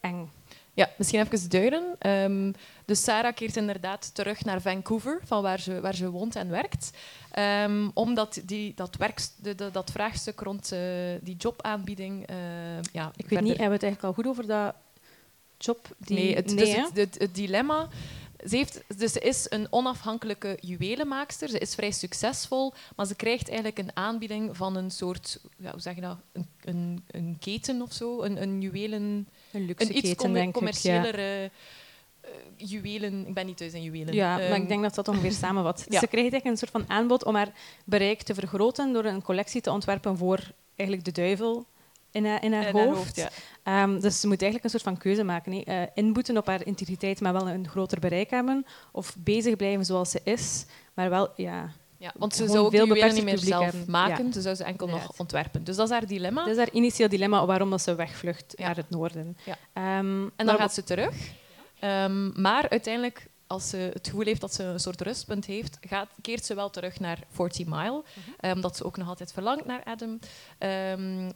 [0.00, 0.30] eng.
[0.78, 1.96] Ja, misschien even duiden.
[2.06, 6.50] Um, dus Sarah keert inderdaad terug naar Vancouver, van waar ze, waar ze woont en
[6.50, 6.90] werkt.
[7.38, 10.80] Um, omdat die, dat, werk, de, de, dat vraagstuk rond uh,
[11.20, 12.30] die jobaanbieding...
[12.30, 12.36] Uh,
[12.92, 14.74] ja, Ik weet niet, hebben we het eigenlijk al goed over dat
[15.58, 15.88] job...
[15.98, 16.16] Die...
[16.16, 17.88] Nee, het, nee, dus het, het, het dilemma
[18.46, 21.48] ze, heeft, dus ze is een onafhankelijke juwelenmaakster.
[21.48, 25.80] Ze is vrij succesvol, maar ze krijgt eigenlijk een aanbieding van een soort, ja, hoe
[25.80, 29.96] zeg je dat, een, een, een keten of zo, een, een juwelen, een luxe een
[29.96, 31.50] iets keten, denk commerciëlere ik,
[32.22, 32.28] ja.
[32.30, 33.26] uh, juwelen.
[33.26, 34.14] Ik ben niet thuis in juwelen.
[34.14, 35.78] Ja, um, maar ik denk dat dat ongeveer samenvat.
[35.88, 36.00] ja.
[36.00, 37.52] Ze krijgt eigenlijk een soort van aanbod om haar
[37.84, 41.66] bereik te vergroten door een collectie te ontwerpen voor eigenlijk de duivel
[42.10, 42.86] in haar, in haar in hoofd.
[42.86, 43.30] Haar hoofd
[43.64, 43.82] ja.
[43.82, 45.70] um, dus ze moet eigenlijk een soort van keuze maken.
[45.70, 48.66] Uh, inboeten op haar integriteit, maar wel een groter bereik hebben.
[48.92, 51.28] Of bezig blijven zoals ze is, maar wel...
[51.36, 53.90] Ja, ja, want ze zou ook veel juwelen niet meer zelf hebben.
[53.90, 54.32] maken, ja.
[54.32, 55.64] ze zou ze enkel nog ontwerpen.
[55.64, 56.40] Dus dat is haar dilemma.
[56.40, 59.36] Dat is haar initieel dilemma waarom dat ze wegvlucht naar het noorden.
[59.74, 61.14] Um, en dan gaat ze terug.
[61.84, 66.08] Um, maar uiteindelijk als ze het gevoel heeft dat ze een soort rustpunt heeft, gaat,
[66.20, 67.90] keert ze wel terug naar 40 Mile.
[67.90, 68.02] Mm
[68.40, 68.52] -hmm.
[68.52, 70.18] omdat ze ook nog altijd verlangt naar Adam.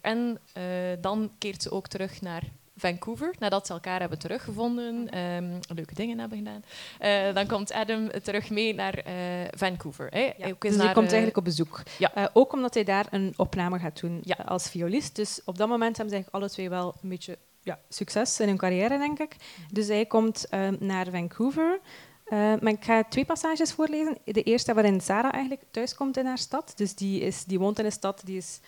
[0.01, 0.63] En uh,
[1.01, 2.43] dan keert ze ook terug naar
[2.77, 6.63] Vancouver, nadat ze elkaar hebben teruggevonden, um, leuke dingen hebben gedaan.
[7.01, 9.13] Uh, dan komt Adam terug mee naar uh,
[9.51, 10.07] Vancouver.
[10.11, 10.33] Hè.
[10.37, 10.49] Ja.
[10.49, 11.83] Ook dus hij komt eigenlijk op bezoek.
[11.99, 12.13] Ja.
[12.19, 14.37] Uh, ook omdat hij daar een opname gaat doen ja.
[14.45, 15.17] als violist.
[15.17, 18.49] Dus op dat moment hebben ze eigenlijk alle twee wel een beetje ja, succes in
[18.49, 19.37] hun carrière, denk ik.
[19.71, 21.81] Dus hij komt uh, naar Vancouver.
[22.25, 24.19] Uh, maar ik ga twee passages voorlezen.
[24.25, 26.73] De eerste waarin Sarah eigenlijk thuiskomt in haar stad.
[26.77, 28.61] Dus die, is, die woont in een stad, die is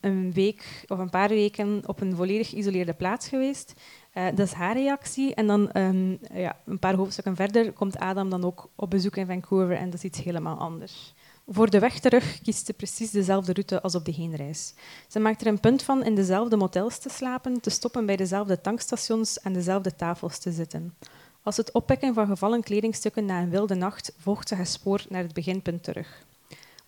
[0.00, 3.74] een, week of een paar weken op een volledig geïsoleerde plaats geweest.
[4.14, 5.34] Uh, dat is haar reactie.
[5.34, 9.26] En dan um, ja, een paar hoofdstukken verder komt Adam dan ook op bezoek in
[9.26, 11.14] Vancouver en dat is iets helemaal anders.
[11.46, 14.74] Voor de weg terug kiest ze precies dezelfde route als op de heenreis.
[15.08, 18.60] Ze maakt er een punt van in dezelfde motels te slapen, te stoppen bij dezelfde
[18.60, 20.94] tankstations en dezelfde tafels te zitten.
[21.42, 25.22] Als het oppikken van gevallen kledingstukken na een wilde nacht volgt ze haar spoor naar
[25.22, 26.24] het beginpunt terug.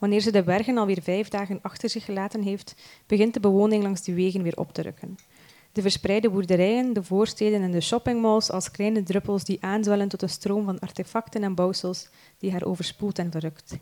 [0.03, 2.75] Wanneer ze de bergen alweer vijf dagen achter zich gelaten heeft,
[3.07, 5.17] begint de bewoning langs de wegen weer op te rukken.
[5.73, 10.29] De verspreide boerderijen, de voorsteden en de shoppingmalls als kleine druppels die aanzwellen tot een
[10.29, 13.79] stroom van artefacten en bouwsels die haar overspoelt en verrukt.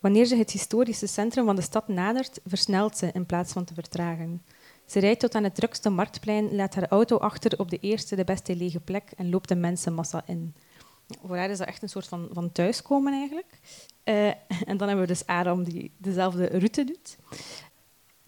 [0.00, 3.74] Wanneer ze het historische centrum van de stad nadert, versnelt ze in plaats van te
[3.74, 4.42] vertragen.
[4.86, 8.24] Ze rijdt tot aan het drukste marktplein, laat haar auto achter op de eerste de
[8.24, 10.54] beste lege plek en loopt de mensenmassa in.
[11.24, 13.58] Voor haar is dat echt een soort van, van thuiskomen eigenlijk.
[14.04, 14.26] Uh,
[14.70, 17.16] en dan hebben we dus Adam die dezelfde route doet.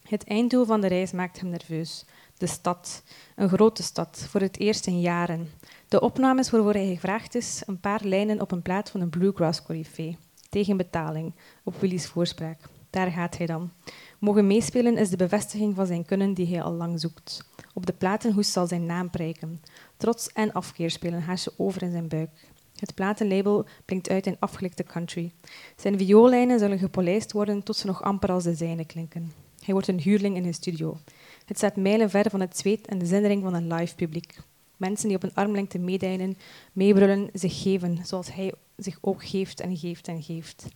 [0.02, 2.04] Het einddoel van de reis maakt hem nerveus.
[2.36, 3.02] De stad.
[3.36, 5.50] Een grote stad, voor het eerst in jaren.
[5.88, 9.62] De opnames waarvoor hij gevraagd is, een paar lijnen op een plaat van een bluegrass
[9.62, 10.16] coryphee.
[10.48, 12.68] Tegen betaling, op Willy's voorspraak.
[12.90, 13.70] Daar gaat hij dan.
[14.18, 17.44] Mogen meespelen is de bevestiging van zijn kunnen die hij al lang zoekt.
[17.74, 19.62] Op de platenhoes zal zijn naam prijken.
[19.96, 22.48] Trots en afkeer spelen haasje over in zijn buik.
[22.80, 25.32] Het platenlabel blinkt uit in afgelikte country.
[25.76, 29.32] Zijn vioollijnen zullen gepolijst worden tot ze nog amper als de zijne klinken.
[29.64, 30.98] Hij wordt een huurling in een studio.
[31.44, 34.38] Het staat mijlen ver van het zweet en de zindering van een live publiek.
[34.76, 36.36] Mensen die op een armlengte meedijnen,
[36.72, 40.66] meebrullen, zich geven, zoals hij zich ook geeft en geeft en geeft.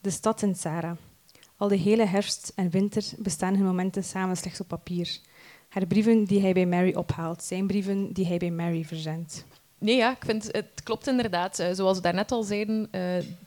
[0.00, 0.96] De stad in Sarah.
[1.56, 5.20] Al de hele herfst en winter bestaan hun momenten samen slechts op papier.
[5.68, 9.44] Haar brieven die hij bij Mary ophaalt, zijn brieven die hij bij Mary verzendt.
[9.78, 11.58] Nee, ja, ik vind het klopt inderdaad.
[11.58, 13.02] Uh, zoals we daarnet al zeiden, uh,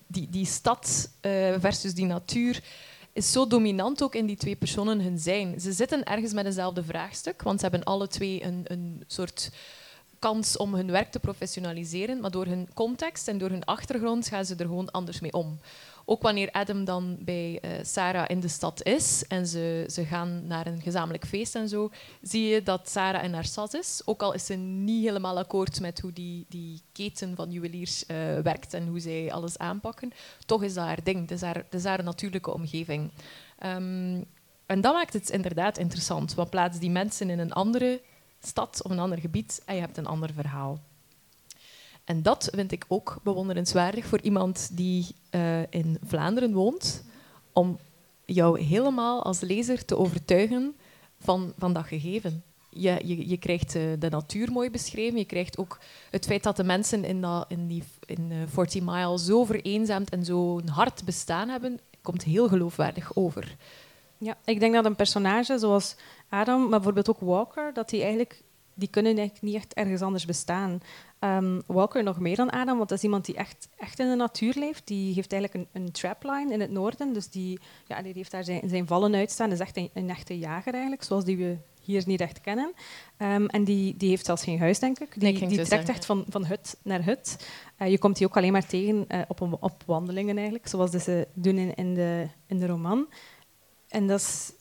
[0.08, 2.64] die, die stad uh, versus die natuur
[3.14, 5.60] is zo dominant ook in die twee personen hun zijn.
[5.60, 9.52] Ze zitten ergens met eenzelfde vraagstuk, want ze hebben alle twee een, een soort
[10.20, 14.46] kans om hun werk te professionaliseren, maar door hun context en door hun achtergrond gaan
[14.46, 15.60] ze er gewoon anders mee om.
[16.06, 20.48] Ook wanneer Adam dan bij uh, Sarah in de stad is en ze, ze gaan
[20.48, 21.90] naar een gezamenlijk feest en zo,
[22.22, 24.02] zie je dat Sarah in haar sas is.
[24.06, 28.18] Ook al is ze niet helemaal akkoord met hoe die, die keten van juweliers uh,
[28.40, 30.12] werkt en hoe zij alles aanpakken,
[30.46, 31.22] toch is dat haar ding.
[31.22, 33.12] Het is haar, het is natuurlijke omgeving.
[33.66, 34.26] Um,
[34.66, 38.02] en dat maakt het inderdaad interessant, want plaats die mensen in een andere
[38.42, 40.80] stad of een ander gebied en je hebt een ander verhaal.
[42.12, 47.04] En dat vind ik ook bewonderenswaardig voor iemand die uh, in Vlaanderen woont,
[47.54, 47.80] om
[48.26, 50.76] jou helemaal als lezer te overtuigen
[51.20, 52.44] van, van dat gegeven.
[52.70, 55.18] je, je, je krijgt eh, de natuur mooi beschreven.
[55.18, 58.82] Je krijgt ook het feit dat de mensen in, dat, in, die, in eh, 40
[58.82, 63.56] Mile zo vereenzaamd en zo'n hard bestaan hebben, komt heel geloofwaardig over.
[64.18, 65.96] Ja, ik denk dat een personage zoals
[66.30, 68.44] Adam, maar bijvoorbeeld ook Walker, dat die eigenlijk
[68.82, 70.80] die kunnen eigenlijk niet echt ergens anders bestaan.
[71.20, 74.16] Ehm, Walker nog meer dan Adam, want dat is iemand die echt, echt in de
[74.16, 74.88] natuur leeft.
[74.88, 78.44] Die heeft eigenlijk een, een trapline in het noorden, dus die, ja, die heeft daar
[78.44, 79.50] zijn, zijn vallen uitstaan.
[79.50, 82.74] Dat is echt een, een echte jager eigenlijk, zoals die we hier niet echt kennen.
[83.18, 85.14] Ehm, en die, die heeft zelfs geen huis, denk ik.
[85.14, 87.48] Die, Nee, ik ging die het trekt zeggen, echt van, van hut naar hut.
[87.78, 90.92] Eh, je komt die ook alleen maar tegen eh, op, een- op wandelingen, eigenlijk, zoals
[90.92, 93.08] dat ze doen in, in, de, in de roman.
[93.88, 94.52] En dat is,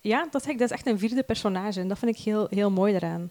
[0.00, 1.80] ja, dat is, dat is echt een vierde personage.
[1.80, 3.30] En dat vind ik heel, heel mooi daaraan.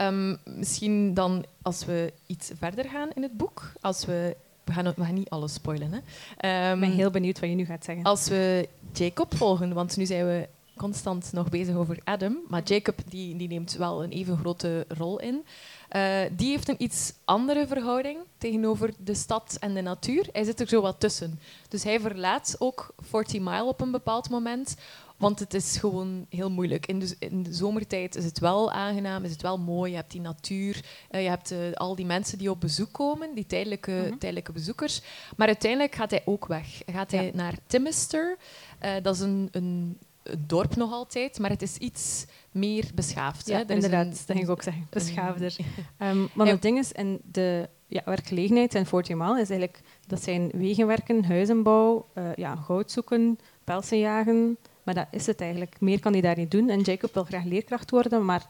[0.00, 3.72] Ehm, misschien dan als we iets verder gaan in het boek.
[3.80, 5.92] Als we, we, gaan, we gaan niet alles spoilen.
[5.92, 5.98] Hè.
[6.36, 8.04] Ehm, Ik ben heel benieuwd wat je nu gaat zeggen.
[8.04, 12.94] Als we Jacob volgen, want nu zijn we constant nog bezig over Adam, maar Jacob
[13.08, 15.44] die, die neemt wel een even grote rol in.
[15.88, 20.28] Eh, die heeft een iets andere verhouding tegenover de stad en de natuur.
[20.32, 21.40] Hij zit er zo wat tussen.
[21.68, 24.76] Dus hij verlaat ook 40 Mile op een bepaald moment,
[25.20, 26.86] want het is gewoon heel moeilijk.
[26.86, 29.90] In de, in de zomertijd is het wel aangenaam, is het wel mooi.
[29.90, 33.34] Je hebt die natuur, eh, je hebt eh, al die mensen die op bezoek komen,
[33.34, 34.18] die tijdelijke, Mhm.
[34.18, 35.02] tijdelijke bezoekers.
[35.36, 36.82] Maar uiteindelijk gaat hij ook weg.
[36.86, 37.30] Gaat hij Ja.
[37.34, 38.36] naar Timister.
[38.78, 43.46] Eh, dat is een, een, een dorp nog altijd, maar het is iets meer beschaafd.
[43.48, 43.62] Ja, hè.
[43.62, 44.86] Er inderdaad, een- dat ging ik ook zeggen.
[44.90, 45.56] Beschaafder.
[45.98, 50.22] Ehm, want het ding is, en de ja, werkgelegenheid in 40 Mile is eigenlijk, dat
[50.22, 52.06] zijn wegenwerken, huizenbouw,
[52.36, 54.58] ja, goud zoeken, pelsen jagen.
[54.90, 55.80] Maar dat is het eigenlijk.
[55.80, 56.68] Meer kan hij daar niet doen.
[56.68, 58.46] En Jacob wil graag leerkracht worden, maar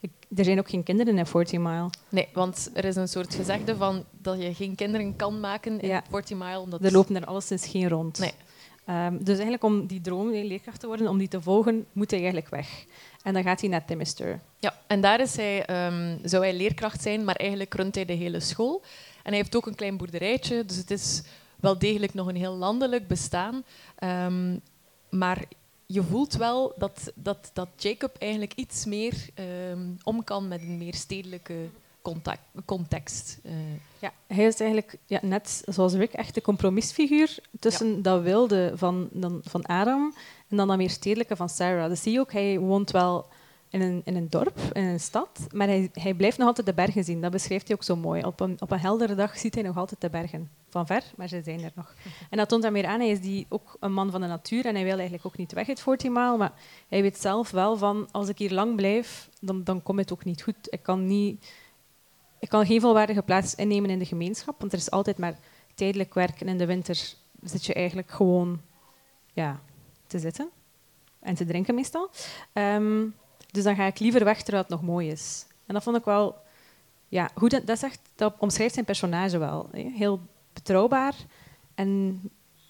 [0.00, 1.90] ik, er zijn ook geen kinderen in 40 Mile.
[2.08, 5.88] Nee, want er is een soort gezegde van dat je geen kinderen kan maken in
[5.88, 6.02] Ja.
[6.10, 6.58] 40 Mile.
[6.58, 8.18] Omdat Er lopen er alleszins geen rond.
[8.18, 8.32] Nee.
[8.84, 12.10] Ehm, dus eigenlijk om die droom, die leerkracht te worden, om die te volgen, moet
[12.10, 12.84] hij eigenlijk weg.
[13.22, 14.40] En dan gaat hij naar Timister.
[14.58, 18.12] Ja, en daar is hij, ehm, zou hij leerkracht zijn, maar eigenlijk runt hij de
[18.12, 18.82] hele school.
[19.22, 21.22] En hij heeft ook een klein boerderijtje, dus het is
[21.60, 23.64] wel degelijk nog een heel landelijk bestaan.
[23.98, 24.56] Ehm,
[25.10, 25.44] maar
[25.92, 30.78] je voelt wel dat, dat, dat Jacob eigenlijk iets meer ehm, om kan met een
[30.78, 31.54] meer stedelijke
[32.02, 33.38] contact, context.
[33.42, 33.52] Eh,
[33.98, 39.08] Ja, hij is eigenlijk ja, net zoals Rick echt de compromisfiguur tussen dat wilde van,
[39.12, 40.14] dan, van Adam
[40.48, 41.88] en dan dat meer stedelijke van Sarah.
[41.88, 43.26] Dat zie je ook, hij woont wel
[43.68, 46.74] in een, in een dorp, in een stad, maar hij, hij blijft nog altijd de
[46.74, 47.20] bergen zien.
[47.20, 48.22] Dat beschrijft hij ook zo mooi.
[48.22, 50.59] Op een, op een heldere dag ziet hij nog altijd de bergen.
[50.70, 51.94] Van ver, maar ze zijn er nog.
[52.30, 53.00] En dat toont hem weer aan.
[53.00, 55.52] Hij is die, ook een man van de natuur en hij wil eigenlijk ook niet
[55.52, 56.52] weg uit 40 maal, maar
[56.88, 60.24] hij weet zelf wel van, als ik hier lang blijf, dan, dan komt het ook
[60.24, 60.56] niet goed.
[60.70, 61.44] Ik kan niet
[62.40, 65.38] ik kan geen volwaardige plaats innemen in de gemeenschap, want er is altijd maar
[65.74, 68.60] tijdelijk werk en in de winter zit je eigenlijk gewoon
[69.32, 69.60] ja,
[70.06, 70.50] te zitten
[71.20, 72.10] en te drinken meestal.
[72.52, 73.06] Ehm,
[73.50, 75.46] dus dan ga ik liever weg terwijl het nog mooi is.
[75.66, 76.36] En dat vond ik wel
[77.08, 77.66] ja, goed.
[77.66, 79.68] Dat, echt, dat omschrijft zijn personage wel.
[79.72, 80.20] Heel
[80.60, 81.14] betrouwbaar
[81.74, 82.20] en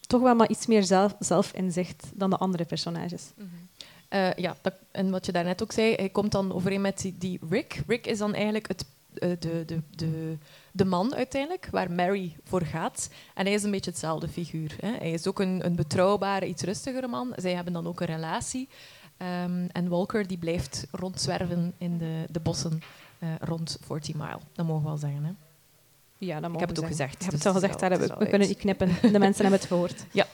[0.01, 3.33] toch wel maar iets meer zelf, zelfinzicht dan de andere personages.
[4.09, 4.57] Eh, ja,
[4.91, 7.83] en wat je daarnet ook zei, hij komt dan overeen met die, die Rick.
[7.87, 10.39] Rick is dan eigenlijk het, eh, de, de, de,
[10.73, 13.11] de man uiteindelijk, waar Mary voor gaat.
[13.35, 14.77] En hij is een beetje hetzelfde figuur.
[14.81, 14.91] Hè.
[14.91, 17.33] Hij is ook een, een betrouwbare, iets rustigere man.
[17.37, 18.69] Zij hebben dan ook een relatie.
[19.17, 22.83] Ehm, en Walker die blijft rondzwerven in de, de bossen
[23.19, 24.39] eh, rond 40 Mile.
[24.53, 25.25] Dat mogen we wel zeggen.
[25.25, 25.33] Hè.
[26.21, 28.19] Ja, dat Ik heb het ook gezegd, hebt dus het al is gezegd, daar hebben
[28.19, 28.89] we, kunnen niet knippen.
[29.01, 30.05] De mensen hebben het gehoord.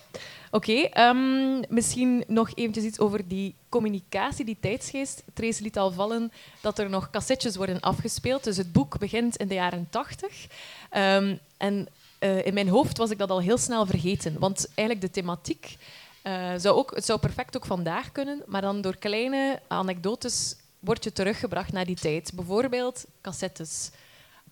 [0.50, 5.22] Oké, ehm, misschien nog eventjes iets over die communicatie, die tijdsgeest.
[5.34, 8.44] Trace liet al vallen dat er nog cassettes worden afgespeeld.
[8.44, 10.46] Dus het boek begint in de jaren tachtig.
[10.90, 14.38] Ehm, en eh, in mijn hoofd was ik dat al heel snel vergeten.
[14.38, 15.76] Want eigenlijk de thematiek
[16.22, 21.04] eh, zou ook, het zou perfect ook vandaag kunnen, maar dan door kleine anekdotes word
[21.04, 22.32] je teruggebracht naar die tijd.
[22.34, 23.90] Bijvoorbeeld cassettes.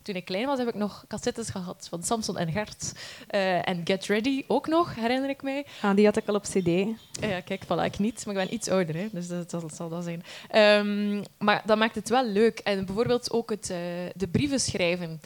[0.04, 2.92] Toen ik klein was, heb ik nog cassettes gehad van Samson en Gert.
[3.28, 5.66] Eh, en Get Ready ook nog, herinner ik mij.
[5.82, 6.66] Ah, die had ik al op cd.
[6.66, 6.86] Eh,
[7.20, 9.88] Ja, kijk, voilà, ik niet, maar ik ben iets ouder, hè, dus dat, dat zal
[9.88, 10.22] dat zijn.
[10.50, 12.58] Ehm, maar dat maakt het wel leuk.
[12.58, 13.78] En bijvoorbeeld ook het, eh,
[14.14, 15.20] de brieven schrijven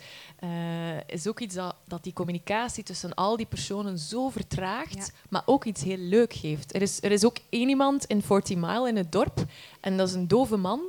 [1.07, 5.07] is ook iets dat, dat die communicatie tussen al die personen zo vertraagt, Ja.
[5.29, 6.75] maar ook iets heel leuk geeft.
[6.75, 9.45] Er is, er is ook één iemand in 40 Mile in het dorp,
[9.81, 10.81] en dat is een dove man.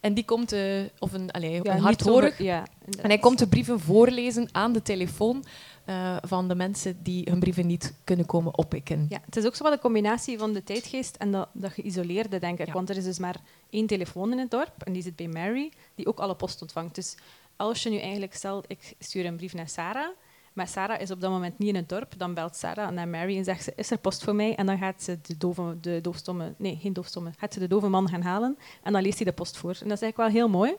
[0.00, 2.66] En die komt, eh, of een, allee, Ja, een hardhorig, Ja,
[3.00, 5.44] en hij komt de brieven voorlezen aan de telefoon
[5.84, 9.06] eh, van de mensen die hun brieven niet kunnen komen oppikken.
[9.08, 12.38] Ja, het is ook zo wat een combinatie van de tijdgeest en dat, dat geïsoleerde,
[12.38, 12.66] denk ik.
[12.66, 12.72] Ja.
[12.72, 13.36] Want er is dus maar
[13.70, 16.94] één telefoon in het dorp en die zit bij Mary, die ook alle post ontvangt.
[16.94, 17.14] Dus
[17.56, 20.08] als je nu eigenlijk stelt, ik stuur een brief naar Sarah
[20.56, 22.12] Maar Sarah is op dat moment niet in het dorp.
[22.16, 24.54] Dan belt Sarah naar Mary en zegt ze, is er post voor mij?
[24.54, 26.54] En dan gaat ze de, dove, de doofstomme...
[26.56, 27.30] Nee, geen doofstomme.
[27.38, 28.58] Gaat ze de dove man gaan halen.
[28.82, 29.70] En dan leest hij de post voor.
[29.70, 30.74] En dat is eigenlijk wel heel mooi.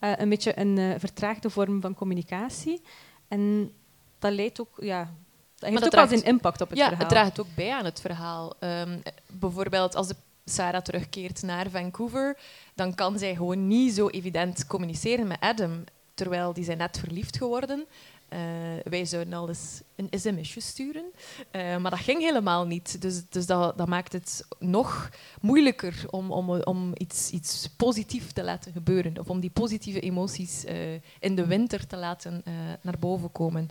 [0.00, 2.82] Uh, een beetje een uh, vertraagde vorm van communicatie.
[3.28, 3.72] En
[4.18, 4.76] dat leidt ook...
[4.80, 5.14] Ja,
[5.58, 7.04] dat heeft ook wel zijn impact op het ja, verhaal.
[7.04, 8.54] het draagt ook bij aan het verhaal.
[8.60, 12.38] Um, bijvoorbeeld als de Sarah terugkeert naar Vancouver,
[12.74, 15.84] dan kan zij gewoon niet zo evident communiceren met Adam,
[16.14, 17.86] terwijl die zijn net verliefd geworden.
[18.32, 18.38] Uh,
[18.84, 21.04] wij zouden al eens een sms'je sturen.
[21.52, 23.00] Uh, maar dat ging helemaal niet.
[23.00, 25.10] Dus, dus dat, dat, maakt het nog
[25.40, 29.18] moeilijker om, om, om iets, iets positiefs te laten gebeuren.
[29.18, 32.42] Of om die positieve emoties uh, in de winter te laten
[32.82, 33.68] naar boven komen.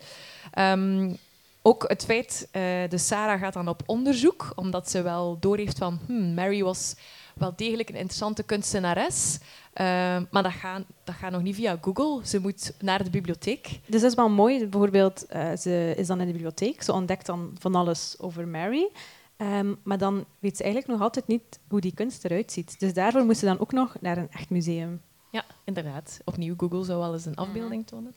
[0.59, 1.17] Um,
[1.61, 2.47] ook het feit,
[2.89, 6.95] de Sarah gaat dan op onderzoek, omdat ze wel doorheeft van hmm, Mary was
[7.35, 9.37] wel degelijk een interessante kunstenares.
[9.81, 9.85] Uh,
[10.31, 12.27] maar dat gaat, dat gaat nog niet via Google.
[12.27, 13.79] Ze moet naar de bibliotheek.
[13.85, 14.67] Dus dat is wel mooi.
[14.67, 16.81] Bijvoorbeeld, uh, ze is dan in de bibliotheek.
[16.81, 18.89] Ze ontdekt dan van alles over Mary.
[19.37, 22.79] Um, maar dan weet ze eigenlijk nog altijd niet hoe die kunst eruit ziet.
[22.79, 25.01] Dus daarvoor moest ze dan ook nog naar een echt museum.
[25.31, 26.19] Ja, inderdaad.
[26.23, 28.13] Opnieuw, Google zou wel eens een afbeelding tonen.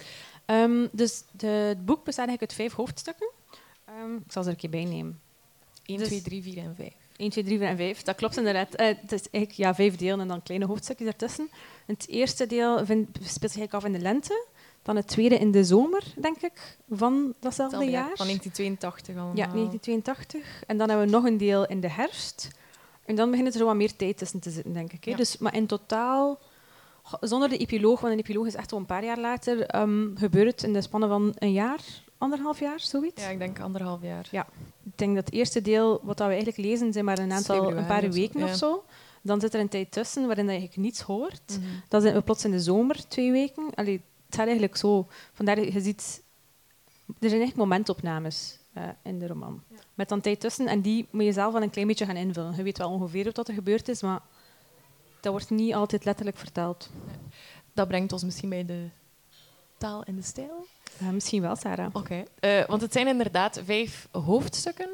[0.46, 3.30] Um, dus de, het boek bestaat eigenlijk uit vijf hoofdstukken.
[4.02, 5.20] Um, ik zal ze er een keer bij nemen.
[5.84, 6.92] 1, 2, 3, 4 en 5.
[7.18, 8.02] 1, 2, 3, 4 en 5.
[8.02, 8.80] Dat klopt inderdaad.
[8.80, 11.50] Uh, het is eigenlijk ja, vijf delen en dan kleine hoofdstukjes ertussen.
[11.86, 14.46] Het eerste deel vind, speelt zich af in de lente.
[14.82, 17.90] Dan het tweede in de zomer, denk ik, van datzelfde jaar.
[17.90, 18.16] jaar.
[18.16, 19.36] Van 1982 allemaal.
[19.36, 20.62] Ja, 1982.
[20.66, 22.48] En dan hebben we nog een deel in de herfst.
[23.04, 25.04] En dan begint er zo wat meer tijd tussen te zitten, denk ik.
[25.04, 25.10] Hè.
[25.10, 25.16] Ja.
[25.16, 26.38] Dus, maar in totaal,
[27.20, 30.50] zonder de epiloog, want een epiloog is echt al een paar jaar later, um, gebeurt
[30.50, 31.80] het in de spannen van een jaar,
[32.18, 33.22] anderhalf jaar, zoiets?
[33.22, 34.28] Ja, ik denk anderhalf jaar.
[34.30, 34.46] Ja.
[34.84, 37.86] Ik denk dat het eerste deel, wat we eigenlijk lezen, zijn maar een aantal, een
[37.86, 38.84] paar weken of zo.
[39.22, 41.56] Dan zit er een tijd tussen waarin je eigenlijk niets hoort.
[41.58, 41.82] Mm -hmm.
[41.88, 43.74] Dan zijn we plots in de zomer, twee weken.
[43.74, 45.06] Allee, het gaat eigenlijk zo.
[45.32, 46.22] Vandaar, je ziet...
[47.20, 49.62] Er zijn echt momentopnames uh, in de roman.
[49.68, 49.76] Ja.
[49.94, 50.66] Met dan tijd tussen.
[50.66, 52.56] En die moet je zelf wel een klein beetje gaan invullen.
[52.56, 54.20] Je weet wel ongeveer wat er gebeurd is, maar
[55.20, 56.90] dat wordt niet altijd letterlijk verteld.
[57.06, 57.16] Nee.
[57.72, 58.88] Dat brengt ons misschien bij de
[59.78, 60.66] taal en de stijl.
[61.02, 61.88] Uh, misschien wel, Sarah.
[61.92, 62.24] Oké.
[62.40, 64.88] Uh, want het zijn inderdaad vijf hoofdstukken,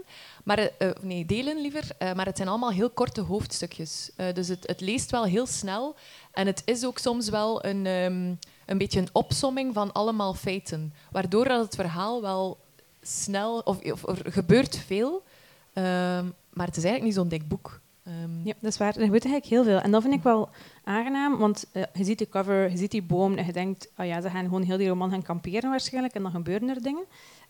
[0.45, 4.11] maar, uh, nee, delen liever, maar het zijn allemaal heel korte hoofdstukjes.
[4.35, 5.97] dus het, het, leest wel heel snel
[6.33, 10.95] en het is ook soms wel een, um, een beetje een opsomming van allemaal feiten,
[11.11, 12.59] waardoor dat het verhaal wel
[13.03, 15.23] snel, of, of er gebeurt veel,
[16.51, 17.81] maar het is eigenlijk niet zo'n dik boek.
[18.09, 18.97] Um, ja, dat is waar.
[18.97, 19.81] Er gebeurt eigenlijk heel veel.
[19.81, 20.49] En dat vind ik wel
[20.85, 24.07] aangenaam, want uh, je ziet de cover, je ziet die boom en je denkt, oh
[24.07, 27.05] ja, ze gaan gewoon heel die roman gaan kamperen waarschijnlijk en dan gebeuren er dingen.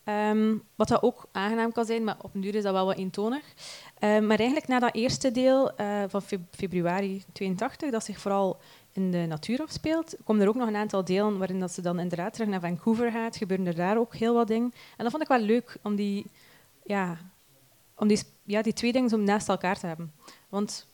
[0.04, 2.96] Um, wat dat ook aangenaam kan zijn, maar op een duur is dat wel wat
[2.96, 3.42] eentonig.
[4.00, 8.60] Um, maar eigenlijk na dat eerste deel uh, van februari 82, dat zich vooral
[8.92, 11.98] in de natuur afspeelt, komen er ook nog een aantal delen waarin dat ze dan
[11.98, 14.72] inderdaad terug naar Vancouver gaat, gebeuren er daar ook heel wat dingen.
[14.96, 16.26] En dat vond ik wel leuk, om die,
[16.84, 17.18] ja,
[17.96, 20.12] om die, ja, die twee dingen zo naast elkaar te hebben.
[20.54, 20.86] Want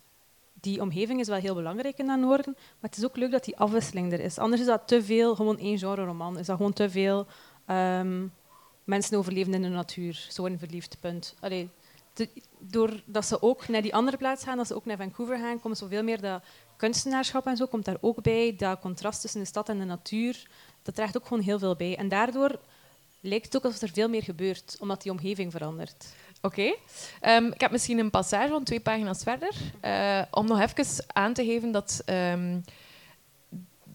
[0.60, 3.44] die omgeving is wel heel belangrijk in dat noorden, maar het is ook leuk dat
[3.44, 4.38] die afwisseling er is.
[4.38, 6.38] Anders is dat te veel gewoon één genre roman.
[6.38, 7.26] Is dat gewoon te veel
[7.66, 8.32] um,
[8.84, 11.34] mensen overleven in de natuur, zo worden verliefd, punt.
[11.40, 11.68] Allee,
[12.12, 15.60] te, doordat ze ook naar die andere plaats gaan, dat ze ook naar Vancouver gaan,
[15.60, 16.42] komt zoveel meer dat
[16.76, 18.54] kunstenaarschap en zo komt daar ook bij.
[18.56, 20.46] Dat contrast tussen de stad en de natuur,
[20.82, 21.96] dat draagt ook gewoon heel veel bij.
[21.96, 22.58] En daardoor
[23.20, 26.14] lijkt het ook alsof er veel meer gebeurt, omdat die omgeving verandert.
[26.42, 26.72] Oké.
[27.20, 27.36] Okay.
[27.36, 29.54] Um, ik heb misschien een passage van twee pagina's verder.
[29.84, 32.64] Uh, om nog even aan te geven dat, um,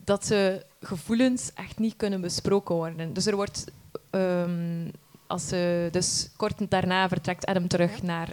[0.03, 3.13] dat de gevoelens echt niet kunnen besproken worden.
[3.13, 3.65] Dus er wordt...
[4.11, 4.91] Um,
[5.27, 8.29] als ze, dus kort daarna vertrekt Adam terug naar,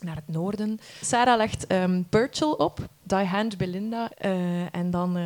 [0.00, 0.78] naar het noorden.
[1.00, 2.06] Sarah legt um,
[2.40, 4.10] op, Die Hand Belinda.
[4.24, 5.16] Uh, en dan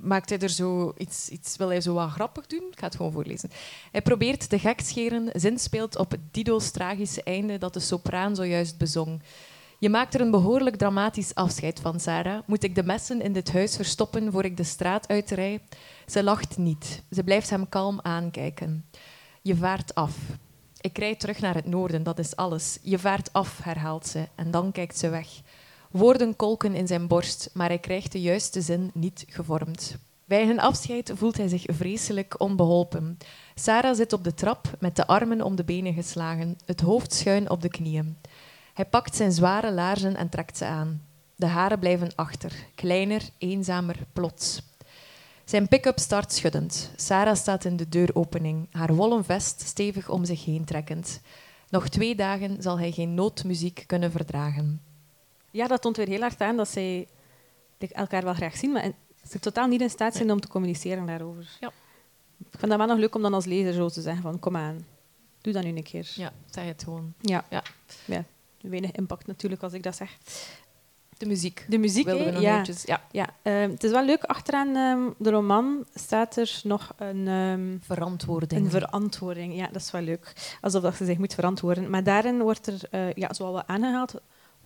[0.00, 2.64] maakt hij er zo iets, iets, wil hij zo wat grappig doen.
[2.70, 3.50] Ik ga het gewoon voorlezen.
[3.90, 9.20] Hij probeert de gekscheren, zinspeelt op Dido's tragische einde dat de sopraan zojuist bezong.
[9.78, 12.38] Je maakt er een behoorlijk dramatisch afscheid van, Sarah.
[12.46, 15.60] Moet ik de messen in dit huis verstoppen voor ik de straat uitrij?
[16.06, 17.02] Ze lacht niet.
[17.10, 18.84] Ze blijft hem kalm aankijken.
[19.42, 20.16] Je vaart af.
[20.80, 22.78] Ik rijd terug naar het noorden, dat is alles.
[22.82, 25.28] Je vaart af, herhaalt ze, en dan kijkt ze weg.
[25.90, 29.96] Woorden kolken in zijn borst, maar hij krijgt de juiste zin niet gevormd.
[30.24, 33.18] Bij hun afscheid voelt hij zich vreselijk onbeholpen.
[33.54, 37.50] Sarah zit op de trap met de armen om de benen geslagen, het hoofd schuin
[37.50, 38.16] op de knieën.
[38.74, 41.02] Hij pakt zijn zware laarzen en trekt ze aan.
[41.36, 44.62] De haren blijven achter, kleiner, eenzamer, plots.
[45.44, 46.90] Zijn pick-up start schuddend.
[46.96, 51.20] Sarah staat in de deuropening, haar wollen vest stevig om zich heen trekkend.
[51.68, 54.87] Nog twee dagen zal hij geen noodmuziek kunnen verdragen.
[55.50, 57.08] Ja, dat toont weer heel hard aan dat zij
[57.78, 58.90] elkaar wel graag zien, maar
[59.28, 61.48] ze totaal niet in staat zijn om te communiceren daarover.
[61.60, 61.68] Ja.
[62.38, 64.56] ik vind dat wel nog leuk om dan als lezer zo te zeggen van kom
[64.56, 64.86] aan,
[65.40, 66.12] doe dat nu een keer.
[66.14, 67.14] Ja, zeg het gewoon.
[67.20, 67.44] Ja.
[67.50, 67.62] Ja.
[68.04, 68.24] ja.
[68.60, 70.18] Weinig impact natuurlijk als ik dat zeg.
[71.18, 71.66] De muziek.
[71.68, 72.34] De muziek, Wilden we hè?
[72.34, 72.52] nog ja.
[72.52, 73.02] eventjes- ja.
[73.10, 73.28] ja.
[73.42, 77.28] ehm, het is wel leuk, achteraan ehm, de roman staat er nog een...
[77.28, 78.64] ehm, Verantwoording.
[78.64, 80.32] Een verantwoording, ja, dat is wel leuk.
[80.60, 81.90] Alsof dat ze zich moet verantwoorden.
[81.90, 84.14] Maar daarin wordt er eh, ja, zo wel aangehaald,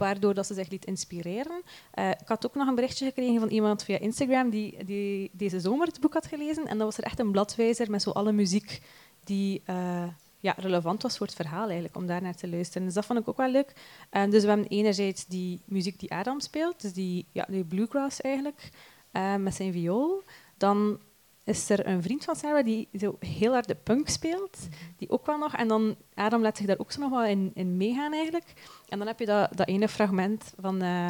[0.02, 1.62] waardoor dat ze zich liet inspireren.
[1.90, 5.60] Eh, ik had ook nog een berichtje gekregen van iemand via Instagram die, die deze
[5.60, 6.66] zomer het boek had gelezen.
[6.66, 8.82] En dat was er echt een bladwijzer met zo alle muziek
[9.24, 10.08] die eh,
[10.40, 12.86] ja, relevant was voor het verhaal, eigenlijk, om daar naar te luisteren.
[12.86, 13.72] Dus dat vond ik ook wel leuk.
[14.10, 18.70] En dus we hebben enerzijds die muziek die Adam speelt, dus die, ja, bluegrass eigenlijk,
[19.12, 20.22] eh, met zijn viool.
[20.56, 20.98] Dan
[21.44, 24.58] is er een vriend van Sarah die zo heel hard de punk speelt,
[24.96, 25.54] die ook wel nog.
[25.56, 28.52] En dan Adam laat zich daar ook zo nog wel in, in meegaan eigenlijk.
[28.88, 31.08] En dan heb je dat, dat ene fragment van eh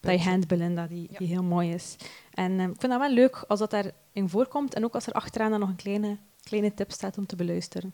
[0.00, 1.18] Die Hand Belinda, die, Ja.
[1.18, 1.96] die heel mooi is.
[2.30, 5.12] En eh, ik vind dat wel leuk als dat daarin voorkomt en ook als er
[5.12, 7.92] achteraan dan nog een kleine, kleine tip staat om te beluisteren.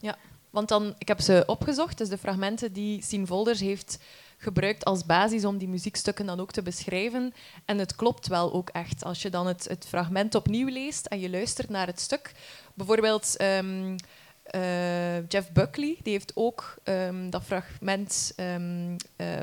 [0.50, 3.98] Want dan, ik heb ze opgezocht, dus de fragmenten die Sien Volders heeft
[4.42, 7.32] gebruikt als basis om die muziekstukken dan ook te beschrijven.
[7.64, 9.04] En het klopt wel ook echt.
[9.04, 12.32] Als je dan het, het fragment opnieuw leest en je luistert naar het stuk.
[12.74, 13.96] Bijvoorbeeld ehm,
[14.44, 19.40] eh, Jeff Buckley, die heeft ook ehm, dat fragment, ehm, eh,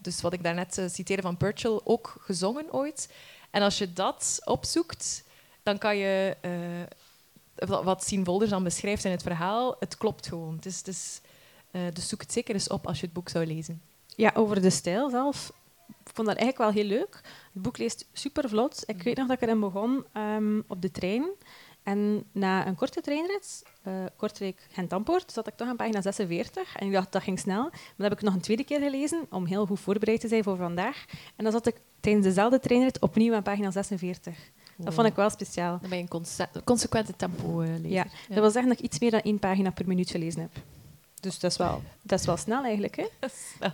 [0.00, 3.08] dus wat ik daarnet eh, citeerde van Purcell, ook gezongen ooit.
[3.50, 5.24] En als je dat opzoekt,
[5.62, 6.36] dan kan je...
[7.66, 10.60] wat- Sien Volders dan beschrijft in het verhaal, het klopt gewoon.
[11.70, 13.82] Eh, dus zoek het zeker eens op als je het boek zou lezen.
[14.20, 15.52] Ja, over de stijl zelf.
[15.88, 17.20] Ik vond dat eigenlijk wel heel leuk.
[17.52, 18.82] Het boek leest super vlot.
[18.86, 21.28] Ik weet nog dat ik erin begon ehm, op de trein.
[21.82, 26.76] En na een korte treinrit, eh Kortrijk-Gent-Ampoort, zat ik toch aan pagina 46.
[26.76, 27.62] En ik dacht, dat ging snel.
[27.62, 30.42] Maar dat heb ik nog een tweede keer gelezen, om heel goed voorbereid te zijn
[30.42, 31.04] voor vandaag.
[31.36, 34.34] En dan zat ik tijdens dezelfde treinrit opnieuw aan pagina 46.
[34.76, 35.78] Dat vond ik wel speciaal.
[35.80, 37.90] Dan ben je een conse- consequente tempo eh lezer.
[37.90, 40.50] Ja, Dat wil zeggen dat ik iets meer dan één pagina per minuut gelezen heb.
[41.20, 42.96] Dus dat is wel, dat is wel snel eigenlijk.
[42.96, 43.06] Hè?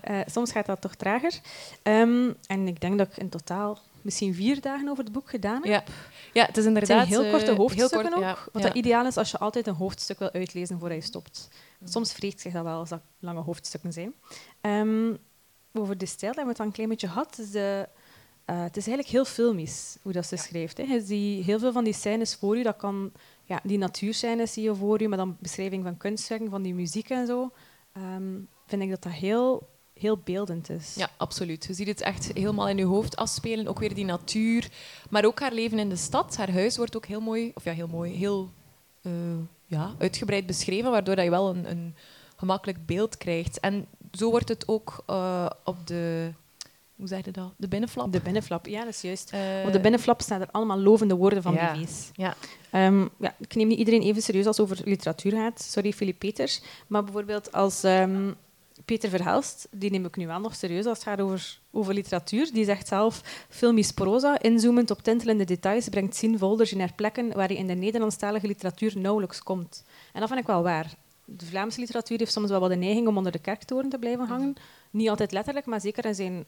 [0.01, 1.41] Eh, soms gaat dat toch trager.
[1.83, 5.63] Ehm, en ik denk dat ik in totaal misschien vier dagen over het boek gedaan
[5.63, 5.65] heb.
[5.65, 5.85] Ja.
[6.33, 7.09] ja, het is Het inderdaad...
[7.09, 8.23] zijn heel korte eh, hoofdstukken heel kort, ook.
[8.23, 8.69] ja, Wat ja.
[8.69, 11.49] dat ideaal is als je altijd een hoofdstuk wil uitlezen voordat je stopt.
[11.85, 14.15] Soms vreegt zich dat wel als dat lange hoofdstukken zijn.
[14.61, 15.15] Ehm,
[15.73, 17.37] over de stijl hebben we het al een klein beetje gehad.
[17.37, 17.89] Dus de,
[18.45, 20.77] eh, het is eigenlijk heel filmisch hoe dat ze schrijft.
[20.77, 20.83] Hè.
[20.83, 22.63] Je ziet heel veel van die scènes voor je.
[22.63, 23.13] Dat kan,
[23.47, 27.11] ja, die natuurscènes zie je voor je, maar dan beschrijving van kunstwerken, van die muziek
[27.11, 27.51] en zo.
[27.93, 28.35] Ehm,
[28.67, 30.95] vind ik dat dat heel, heel beeldend is.
[30.95, 31.65] Ja, absoluut.
[31.65, 33.67] Je ziet het echt helemaal in je hoofd afspelen.
[33.67, 34.71] Ook weer die natuur.
[35.11, 36.37] Maar ook haar leven in de stad.
[36.37, 38.51] Haar huis wordt ook heel mooi, of ja, heel mooi, heel
[39.03, 39.13] eh,
[39.67, 41.95] ja, uitgebreid beschreven, waardoor dat je wel een, een
[42.37, 43.61] gemakkelijk beeld krijgt.
[43.61, 46.33] En zo wordt het ook eh, op de,
[46.97, 47.53] hoe zeg je dat?
[47.57, 48.13] De binnenflap.
[48.13, 49.31] De binnenflap, ja, dat is juist.
[49.33, 51.73] Eh, Op de binnenflap staan er allemaal lovende woorden van ja.
[51.73, 52.11] BV's.
[52.13, 52.37] Ja.
[52.71, 55.61] Ehm, ja, ik neem niet iedereen even serieus als het over literatuur gaat.
[55.61, 56.63] Sorry, Filip Peters.
[56.87, 58.33] Maar bijvoorbeeld als ehm,
[58.85, 62.53] Peter Verhelst, die neem ik nu wel nog serieus als het gaat over, over literatuur.
[62.53, 67.49] Die zegt zelf, filmisch proza, inzoomend op tintelende details, brengt Sien Volders naar plekken waar
[67.49, 69.85] hij in de Nederlandstalige literatuur nauwelijks komt.
[70.13, 70.95] En dat vind ik wel waar.
[71.25, 74.27] De Vlaamse literatuur heeft soms wel wat de neiging om onder de kerktoren te blijven
[74.27, 74.55] hangen.
[74.91, 76.45] Niet altijd letterlijk, maar zeker in zijn,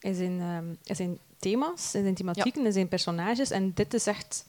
[0.00, 3.50] in zijn, ehm, in zijn thema's, in zijn thematieken, in zijn personages.
[3.50, 4.46] En dit is echt...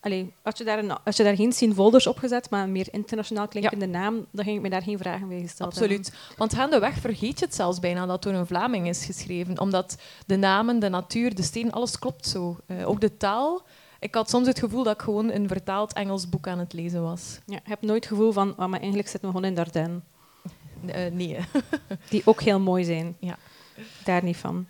[0.00, 2.88] Allee, als, je daar een, je daar geen Sien Volders op gezet, maar een meer
[2.90, 6.12] internationaal klinkende naam, dan ging ik me daar geen vragen bij gesteld Absoluut.
[6.36, 9.60] Want gaandeweg vergeet je het zelfs bijna dat door een Vlaming is geschreven.
[9.60, 12.56] Omdat de namen, de natuur, de steen, alles klopt zo.
[12.66, 13.62] Eh, ook de taal.
[13.98, 17.02] Ik had soms het gevoel dat ik gewoon een vertaald Engels boek aan het lezen
[17.02, 17.38] was.
[17.46, 20.00] Ja, je hebt nooit het gevoel van, oh, maar eigenlijk zitten we gewoon in Dardenne.
[20.86, 21.38] Eh, nee.
[22.10, 23.16] Die ook heel mooi zijn.
[23.18, 23.38] Ja.
[24.04, 24.66] Daar niet van.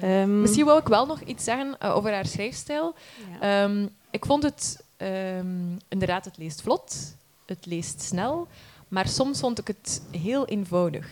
[0.00, 2.94] Eh, Ehm, Misschien wou ik wel nog iets zeggen eh, over haar schrijfstijl.
[3.40, 3.64] ja.
[3.64, 8.48] Ehm, ik vond het ehm, inderdaad, het leest vlot, het leest snel,
[8.88, 11.08] maar soms vond ik het heel eenvoudig.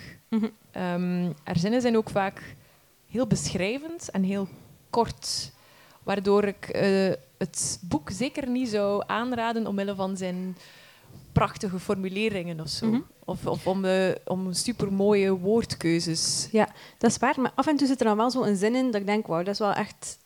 [0.71, 2.55] Ehm, haar zinnen zijn ook vaak
[3.11, 4.49] heel beschrijvend en heel
[4.91, 5.53] kort,
[6.03, 10.57] waardoor ik eh, het boek zeker niet zou aanraden omwille van zijn
[11.33, 12.87] prachtige formuleringen of zo.
[12.87, 13.01] Mhm.
[13.29, 16.49] Of, of om, de, om supermooie woordkeuzes.
[16.53, 16.69] Ja,
[16.99, 17.41] dat is waar.
[17.41, 19.27] Maar af en toe zit er dan wel zo een zin in dat ik denk,
[19.27, 20.19] wauw, dat is wel echt...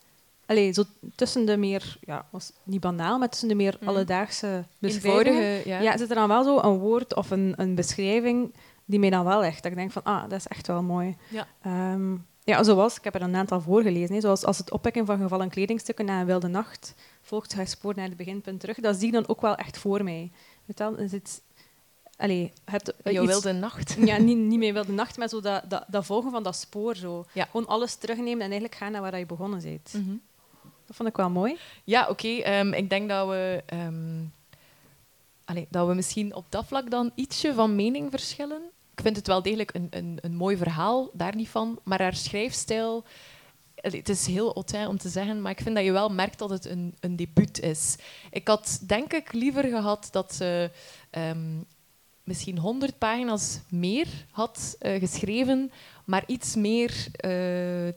[0.47, 0.83] Allee, zo
[1.15, 3.89] tussen de meer, ja, was niet banaal, maar tussen de meer Mhm.
[3.89, 5.69] alledaagse beschrijvingen.
[5.69, 5.81] Ja.
[5.81, 9.25] Ja, zit er dan wel zo een woord of een, een beschrijving die mij dan
[9.25, 9.63] wel echt...
[9.63, 11.17] Dat ik denk van, ah, dat is echt wel mooi.
[11.29, 11.47] Ja.
[11.63, 15.19] Ehm, ja, zoals, ik heb er een aantal voorgelezen, hè, zoals als het oppikken van
[15.19, 18.81] gevallen kledingstukken na een wilde nacht volgt haar spoor naar het beginpunt terug.
[18.81, 20.31] Dat zie ik dan ook wel echt voor mij.
[20.65, 21.21] Weet je wel.
[22.23, 23.97] Allee, je hebt Je iets- wilde nacht.
[24.11, 26.97] ja, niet, niet meer wilde nacht, maar zo dat, dat, dat volgen van dat spoor.
[26.97, 27.25] Zo.
[27.33, 27.45] Ja.
[27.45, 29.93] Gewoon alles terugnemen en eigenlijk gaan naar waar je begonnen bent.
[30.87, 31.57] Dat vond ik wel mooi.
[31.85, 32.29] Ja, oké.
[32.29, 33.63] ehm, ik denk dat we...
[33.67, 34.21] ehm,
[35.45, 38.63] allee, dat we misschien op dat vlak dan ietsje van mening verschillen.
[38.95, 41.79] Ik vind het wel degelijk een, een, een mooi verhaal, daar niet van.
[41.85, 43.05] Maar haar schrijfstijl...
[43.81, 46.39] allee, Het is heel hautain om te zeggen, maar ik vind dat je wel merkt
[46.39, 47.97] dat het een, een debuut is.
[48.31, 50.71] Ik had denk ik liever gehad dat ze
[51.11, 51.57] ehm,
[52.25, 55.71] misschien 100 pagina's meer had eh, geschreven,
[56.05, 57.31] maar iets meer eh,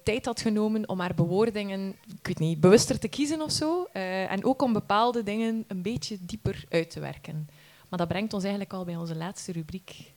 [0.03, 3.88] tijd had genomen om haar bewoordingen, ik weet niet, bewuster te kiezen of zo.
[3.91, 7.47] Eh, en ook om bepaalde dingen een beetje dieper uit te werken.
[7.89, 10.13] Maar dat brengt ons eigenlijk al bij onze laatste rubriek.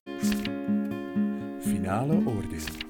[1.61, 2.87] Finale oordeel.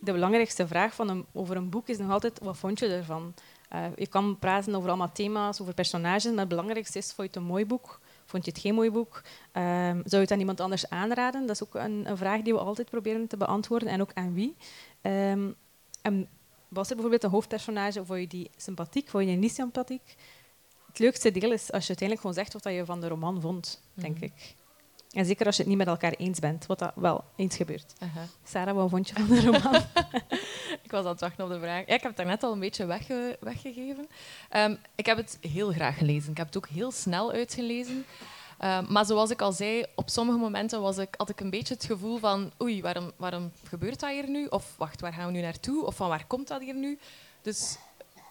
[0.00, 3.34] De belangrijkste vraag van een, over een boek is nog altijd, wat vond je ervan?
[3.68, 7.26] Eh, je kan praten over allemaal thema's, over personages, maar het belangrijkste is, vond je
[7.26, 8.00] het een mooi boek?
[8.34, 9.22] Vond je het geen mooi boek?
[9.52, 11.40] Ehm, zou je het aan iemand anders aanraden?
[11.46, 14.34] Dat is ook een, een vraag die we altijd proberen te beantwoorden, en ook aan
[14.34, 14.56] wie.
[15.00, 15.50] Ehm,
[16.02, 16.28] en
[16.68, 20.16] was er bijvoorbeeld een hoofdpersonage, vond je die sympathiek, vond je die niet sympathiek?
[20.86, 23.82] Het leukste deel is als je uiteindelijk gewoon zegt wat je van de roman vond,
[23.94, 24.24] denk Mhm.
[24.24, 24.54] ik.
[25.14, 27.92] En zeker als je het niet met elkaar eens bent, wat dat wel eens gebeurt.
[27.98, 28.26] Aha.
[28.44, 29.74] Sarah, wat vond je van de roman?
[30.84, 31.78] Ik was aan het wachten op de vraag.
[31.86, 34.08] Ja, ik heb het daarnet al een beetje wegge- weggegeven.
[34.48, 36.30] Ehm, ik heb het heel graag gelezen.
[36.30, 38.04] Ik heb het ook heel snel uitgelezen.
[38.58, 41.74] Ehm, maar zoals ik al zei, op sommige momenten was ik, had ik een beetje
[41.74, 44.46] het gevoel van oei, waarom, waarom gebeurt dat hier nu?
[44.46, 45.84] Of wacht, waar gaan we nu naartoe?
[45.86, 46.98] Of van waar komt dat hier nu?
[47.42, 47.76] Dus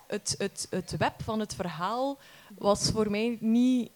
[0.08, 2.18] het, het, het web van het verhaal
[2.58, 3.92] was voor mij niet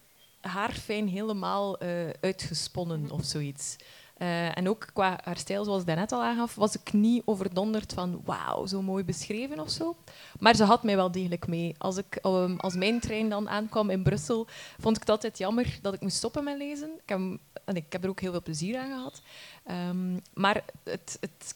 [0.48, 1.88] haarfijn helemaal eh,
[2.20, 3.76] uitgesponnen of zoiets.
[4.18, 7.92] Eh, en ook qua haar stijl, zoals ik daarnet al aangaf, was ik niet overdonderd
[7.92, 9.96] van wauw, zo mooi beschreven of zo.
[10.38, 11.74] Maar ze had mij wel degelijk mee.
[11.78, 14.46] Als, ik, ehm, als mijn trein dan aankwam in Brussel,
[14.78, 16.90] vond ik het altijd jammer dat ik moest stoppen met lezen.
[17.02, 17.18] Ik heb,
[17.64, 19.22] en ik heb er ook heel veel plezier aan gehad.
[19.64, 21.54] Ehm, maar het, het,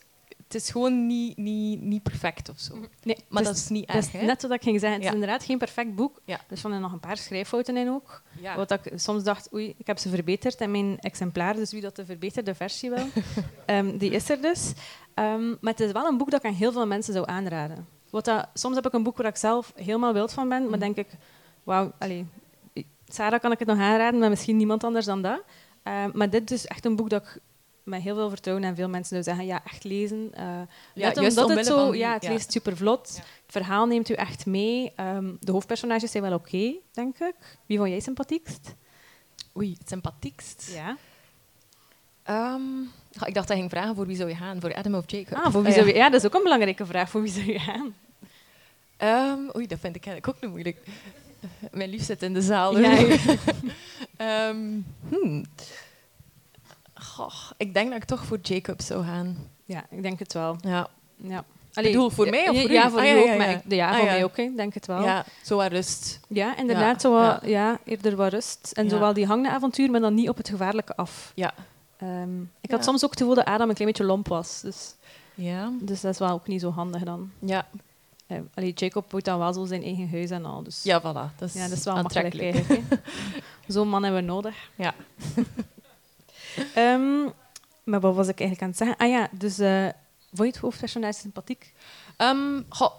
[0.53, 2.75] het is gewoon niet, niet, niet perfect of zo.
[3.03, 4.99] Nee, Maar dus dat is niet dat erg, is net wat ik ging zeggen.
[4.99, 6.21] Het is inderdaad geen perfect boek.
[6.25, 6.41] Ja.
[6.49, 8.23] Er stonden nog een paar schrijffouten in ook.
[8.41, 8.57] Ja.
[8.57, 11.55] Wat ik soms dacht, oei, ik heb ze verbeterd in mijn exemplaar.
[11.55, 13.05] Dus wie dat de verbeterde versie wil,
[13.67, 14.73] ehm, die is er dus.
[15.15, 17.87] Ehm, maar het is wel een boek dat ik aan heel veel mensen zou aanraden.
[18.11, 20.61] Wat dat, soms heb ik een boek waar ik zelf helemaal wild van ben.
[20.61, 20.79] Maar Mhm.
[20.79, 21.09] denk ik,
[21.63, 21.93] wauw,
[23.09, 25.43] Sarah kan ik het nog aanraden, maar misschien niemand anders dan dat.
[25.83, 27.39] Ehm, maar dit is echt een boek dat ik
[27.83, 30.31] met heel veel vertrouwen aan veel mensen zou zeggen, ja, echt lezen.
[30.35, 32.31] Ja, net juist omdat het zo, van ja, het ja.
[32.31, 33.13] leest super vlot.
[33.17, 33.23] Ja.
[33.23, 34.93] Het verhaal neemt u echt mee.
[34.97, 37.35] Ehm, de hoofdpersonages zijn wel oké, denk ik.
[37.67, 38.75] Wie vond jij sympathiekst?
[39.57, 40.71] Oei, het sympathiekst.
[40.75, 40.97] Ja.
[42.23, 42.81] Ehm,
[43.27, 44.61] ik dacht dat ging vragen voor wie zou je gaan?
[44.61, 45.39] Voor Adam of Jacob?
[45.39, 47.11] Ah, voor wie zou je, ja, dat is ook een belangrijke vraag.
[47.11, 47.95] Voor wie zou je gaan?
[48.97, 50.87] Ehm, oei, dat vind ik eigenlijk ook niet moeilijk.
[51.71, 52.79] Mijn lief zit in de zaal.
[52.79, 52.97] Ja.
[57.15, 59.37] Goh, ik denk dat ik toch voor Jacob zou gaan.
[59.65, 60.57] Ja, ik denk het wel.
[60.61, 61.45] Ja, Ja.
[61.75, 62.73] bedoel, voor mij of voor u?
[62.73, 63.25] Ja, voor Ah, ja, ook.
[63.27, 63.57] ja, Maar ja.
[63.57, 64.11] ik, ja, Ah, voor ja.
[64.13, 64.37] mij ook.
[64.39, 65.03] Ik denk het wel.
[65.03, 66.21] Ja, zo wat rust.
[66.29, 66.95] inderdaad.
[66.95, 67.49] Ja, Zo wat, ja.
[67.49, 67.79] ja.
[67.85, 68.71] eerder wat rust.
[68.75, 71.33] En zowel die hangende avontuur, maar dan niet op het gevaarlijke af.
[71.35, 71.55] Ja.
[71.97, 74.61] Ehm, ik had soms ook het gevoel dat Adam een klein beetje lomp was.
[74.61, 74.95] Dus,
[75.35, 75.71] Ja.
[75.81, 77.31] dus dat is wel ook niet zo handig dan.
[77.39, 77.67] Ja.
[78.55, 80.63] Allee, Jacob moet dan wel zo zijn eigen huis en al.
[80.63, 81.37] Dus ja, voilà.
[81.37, 82.65] Dat is, Ja, dat is wel aantrekkelijk.
[83.67, 84.55] Zo'n man hebben we nodig.
[84.75, 84.95] Ja.
[86.75, 87.23] Ehm,
[87.85, 88.97] maar wat was ik eigenlijk aan het zeggen?
[88.97, 89.89] Ah ja, dus eh
[90.35, 91.73] vond je het hoofdpersonage sympathiek?
[92.17, 92.93] Ehm, goh,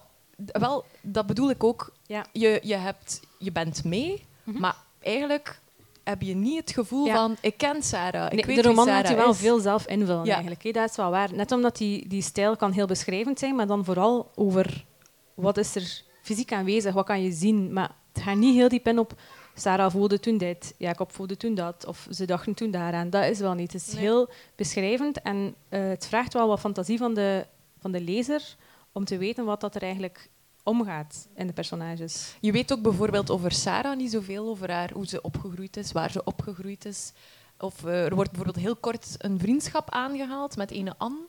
[0.45, 1.93] wel, dat bedoel ik ook.
[2.05, 2.25] Ja.
[2.31, 4.59] Je, je, hebt, je bent mee, Mhm.
[4.59, 5.59] maar eigenlijk
[6.03, 7.15] heb je niet het gevoel Ja.
[7.15, 8.25] van ik ken Sarah.
[8.25, 9.37] Ik Nee, weet de roman laat Sarah je wel is.
[9.39, 10.33] veel zelf invullen Ja.
[10.33, 10.73] eigenlijk.
[10.73, 11.33] Dat is wel waar.
[11.33, 14.85] Net omdat die, die stijl kan heel beschrijvend zijn, maar dan vooral over
[15.33, 17.73] wat is er fysiek aanwezig, wat kan je zien.
[17.73, 19.13] Maar het gaat niet heel diep in op
[19.55, 23.09] Sarah voelde toen dit, Jacob voelde toen dat, of ze dachten toen daaraan.
[23.09, 23.73] Dat is wel niet.
[23.73, 24.01] Het is Nee.
[24.01, 27.45] heel beschrijvend en eh, het vraagt wel wat fantasie van de,
[27.79, 28.55] van de lezer
[28.91, 30.29] om te weten wat dat er eigenlijk
[30.63, 32.35] omgaat in de personages.
[32.39, 36.11] Je weet ook bijvoorbeeld over Sarah niet zoveel, over haar, hoe ze opgegroeid is, waar
[36.11, 37.11] ze opgegroeid is.
[37.59, 41.21] Of eh, er wordt bijvoorbeeld heel kort een vriendschap aangehaald met ene Anne.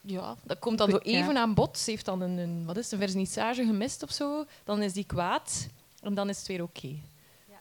[0.00, 1.10] Ja, dat komt dan zo Ja.
[1.22, 1.78] even aan bod.
[1.78, 4.44] Ze heeft dan een, een, wat is het, een vernissage gemist of zo.
[4.64, 5.68] Dan is die kwaad
[6.02, 7.00] en dan is het weer oké.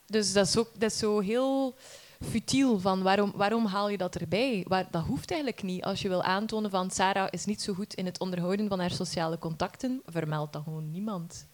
[0.05, 1.75] Dus dat is, ook, dat is zo heel
[2.21, 4.65] futiel van waarom, waarom haal je dat erbij?
[4.67, 5.83] Waar, dat hoeft eigenlijk niet.
[5.83, 8.91] Als je wil aantonen van Sarah is niet zo goed in het onderhouden van haar
[8.91, 11.47] sociale contacten, vermeld dat gewoon niemand.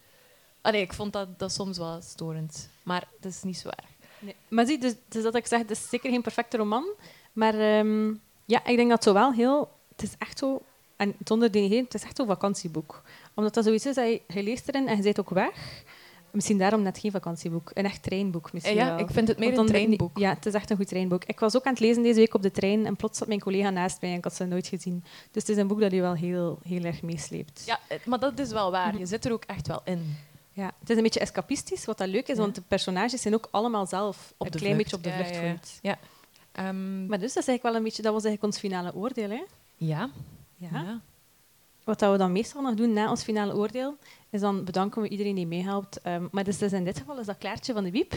[0.60, 2.68] Allee, ik vond dat, dat soms wel storend.
[2.82, 3.84] Maar dat is niet zwaar.
[4.18, 4.34] Nee.
[4.48, 6.84] Maar zie, dus, dus dat ik zeg, het is zeker geen perfecte roman.
[7.32, 8.14] Maar ehm,
[8.44, 9.70] ja, ik denk dat zo wel heel...
[9.88, 10.62] Het is echt zo...
[10.96, 13.02] En zonder denigeren, het is echt zo'n vakantieboek.
[13.34, 15.84] Omdat dat zoiets is, dat je, je leest erin en je zit ook weg.
[16.34, 17.70] Misschien daarom net geen vakantieboek.
[17.74, 18.98] Een echt treinboek misschien ja, wel.
[18.98, 20.18] ik vind het meer een treinboek.
[20.18, 21.24] Ja, het is echt een goed treinboek.
[21.24, 23.40] Ik was ook aan het lezen deze week op de trein en plots zat mijn
[23.40, 25.04] collega naast mij en ik had ze nooit gezien.
[25.30, 27.62] Dus het is een boek dat je wel heel, heel erg meesleept.
[27.66, 28.88] Ja, het- maar dat is wel waar.
[28.88, 28.98] Mhm.
[28.98, 30.16] Je zit er ook echt wel in.
[30.52, 32.42] Ja, het is een beetje escapistisch, wat dat leuk is, Ja.
[32.42, 34.76] want de personages zijn ook allemaal zelf Op een klein vlucht.
[34.90, 35.98] beetje op de vlucht ja, ja.
[36.52, 39.30] Ehm, Maar dus, dat, is eigenlijk wel een beetje, dat was eigenlijk ons finale oordeel.
[39.30, 39.42] Hè?
[39.76, 40.10] ja.
[40.56, 40.68] Ja.
[40.72, 41.00] ja.
[41.84, 43.96] Wat dat we dan meestal nog doen na ons finale oordeel,
[44.34, 46.00] is dan bedanken we iedereen die meehelpt.
[46.00, 48.14] Ehm, maar dus, dus in dit geval is dat Klaartje van de Wiep.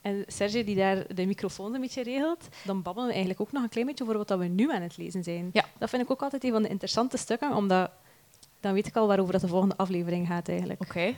[0.00, 2.48] En Serge die daar de microfoon een beetje regelt.
[2.64, 4.96] Dan babbelen we eigenlijk ook nog een klein beetje over wat we nu aan het
[4.96, 5.50] lezen zijn.
[5.52, 5.64] Ja.
[5.78, 7.90] Dat vind ik ook altijd een van de interessante stukken, omdat
[8.60, 10.82] dan weet ik al waarover dat de volgende aflevering gaat eigenlijk.
[10.82, 11.14] Oké.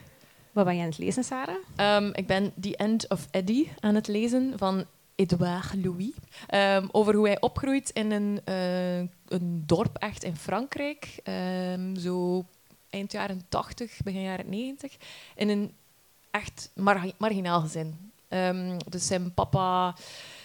[0.51, 1.55] Wat ben je aan het lezen, Sarah?
[1.75, 4.85] Ehm, ik ben The End of Eddie aan het lezen van
[5.15, 6.11] Edouard Louis.
[6.47, 11.21] Ehm, over hoe hij opgroeit in een, eh, een dorp echt in Frankrijk.
[11.97, 12.45] Zo
[12.93, 14.95] eind jaren 80, begin jaren 90.
[15.35, 15.73] In een
[16.31, 18.11] echt mar- marginaal gezin.
[18.27, 19.95] Ehm, dus zijn papa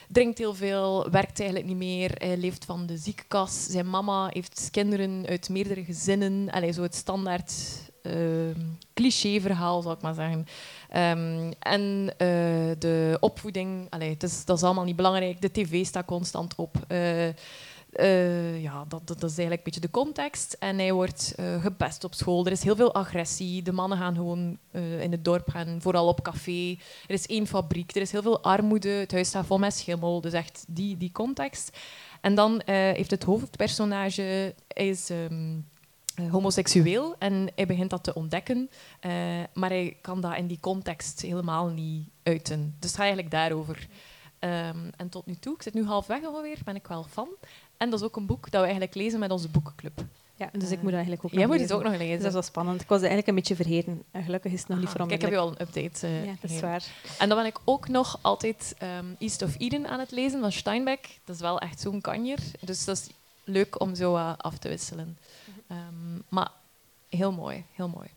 [0.08, 2.10] drinkt heel veel, werkt eigenlijk niet meer.
[2.14, 3.66] Hij leeft van de ziekenkas.
[3.66, 6.50] Zijn mama heeft kinderen uit meerdere gezinnen.
[6.50, 7.52] Allee, zo het standaard
[8.02, 8.60] ehm
[8.94, 10.46] cliché-verhaal, ik maar zeggen.
[10.88, 12.28] Ehm, en eh,
[12.78, 15.40] de opvoeding, allee, het is, dat is allemaal niet belangrijk.
[15.40, 16.76] De tv staat constant op.
[16.88, 17.28] Eh,
[17.92, 20.56] eh, ja, dat, dat, is eigenlijk een beetje de context.
[20.58, 22.46] En hij wordt eh, gepest op school.
[22.46, 23.62] Er is heel veel agressie.
[23.62, 26.70] De mannen gaan gewoon eh, in het dorp gaan, vooral op café.
[27.06, 27.94] Er is één fabriek.
[27.94, 28.88] Er is heel veel armoede.
[28.88, 30.20] Het huis staat vol met schimmel.
[30.20, 31.78] Dus echt die, die context.
[32.20, 34.54] En dan heeft het hoofdpersonage...
[34.68, 35.10] Is...
[35.10, 35.56] ehm,
[36.18, 38.70] eh, homoseksueel en hij begint dat te ontdekken,
[39.52, 42.74] maar hij kan dat in die context helemaal niet uiten.
[42.78, 43.88] Dus het gaat eigenlijk daarover.
[44.38, 47.28] Ehm, en tot nu toe, ik zit nu halfweg ongeveer, ben ik wel fan.
[47.76, 50.04] En dat is ook een boek dat we eigenlijk lezen met onze boekenclub.
[50.36, 51.66] Ja, dus ik Eh, moet dat eigenlijk ook Jij moet lezen.
[51.68, 52.18] het ook nog Dus lezen.
[52.18, 52.80] dat is wel spannend.
[52.80, 54.02] Ik was eigenlijk een beetje vergeten.
[54.10, 56.06] En gelukkig is het nog niet Ah, voor Kijk, ik heb je al een update
[56.06, 56.84] eh, Ja, dat is waar.
[57.18, 60.52] En dan ben ik ook nog altijd ehm, East of Eden aan het lezen van
[60.52, 61.18] Steinbeck.
[61.24, 62.38] Dat is wel echt zo'n kanjer.
[62.60, 63.06] Dus dat is
[63.44, 65.18] leuk om zo eh, af te wisselen.
[65.66, 66.50] Ehm, maar
[67.08, 68.08] heel mooi, heel mooi.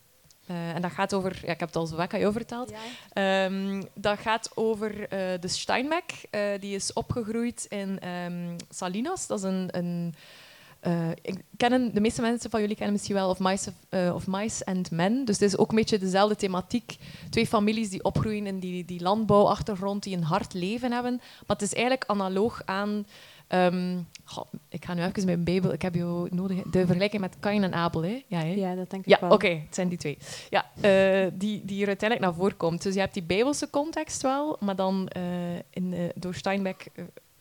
[0.46, 1.40] Eh, en dat gaat over...
[1.46, 2.72] Ja, ik heb het al zo vaak aan jou verteld.
[3.14, 6.12] Ehm, dat gaat over eh, de Steinbeck.
[6.30, 9.28] Eh, die is opgegroeid in ehm, Salinas.
[9.28, 9.68] Dat is een...
[9.72, 10.16] een
[11.22, 14.66] ik kennen, de meeste mensen van jullie kennen misschien wel of Mice, of, of Mice
[14.66, 15.26] and Men.
[15.26, 16.98] Dus het is ook een beetje dezelfde thematiek.
[17.30, 21.16] Twee families die opgroeien in die, die landbouwachtergrond, die een hard leven hebben.
[21.16, 23.06] Maar het is eigenlijk analoog aan...
[23.52, 25.74] ehm, goh, ik ga nu even mijn Bijbel...
[25.74, 26.62] Ik heb jou nodig...
[26.62, 28.24] De vergelijking met Kain en Abel, hè?
[28.28, 28.54] Ja, hè?
[28.54, 29.32] Ja, dat denk ik Ja, wel.
[29.32, 30.18] oké, het zijn die twee.
[30.50, 32.82] Ja, eh, die, die er uiteindelijk naar voren komt.
[32.84, 36.88] Dus je hebt die Bijbelse context wel, maar dan eh, in, eh, door Steinbeck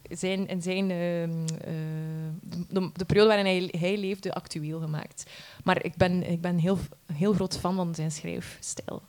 [0.02, 5.30] zijn, in zijn, ehm, eh, de, de periode waarin hij, hij leefde actueel gemaakt.
[5.64, 6.78] Maar ik ben, ik ben heel,
[7.12, 9.02] heel groot fan van zijn schrijfstijl.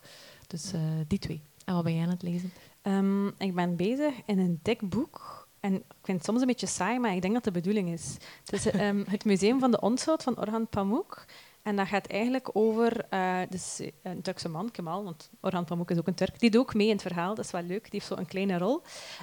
[0.46, 0.72] Dus
[1.06, 1.42] die twee.
[1.64, 2.52] En wat ben jij aan het lezen?
[2.82, 5.48] Ehm, ik ben bezig in een dik boek.
[5.60, 8.16] En ik vind het soms een beetje saai, maar ik denk dat de bedoeling is.
[8.44, 11.24] Het ehm, het Museum van de Onschuld van Orhan Pamuk.
[11.62, 15.98] En dat gaat eigenlijk over eh, dus een Turkse man, Kemal, want Orhan Pamuk is
[15.98, 16.40] ook een Turk.
[16.40, 17.82] Die doet ook mee in het verhaal, dat is wel leuk.
[17.82, 18.82] Die heeft zo een kleine rol.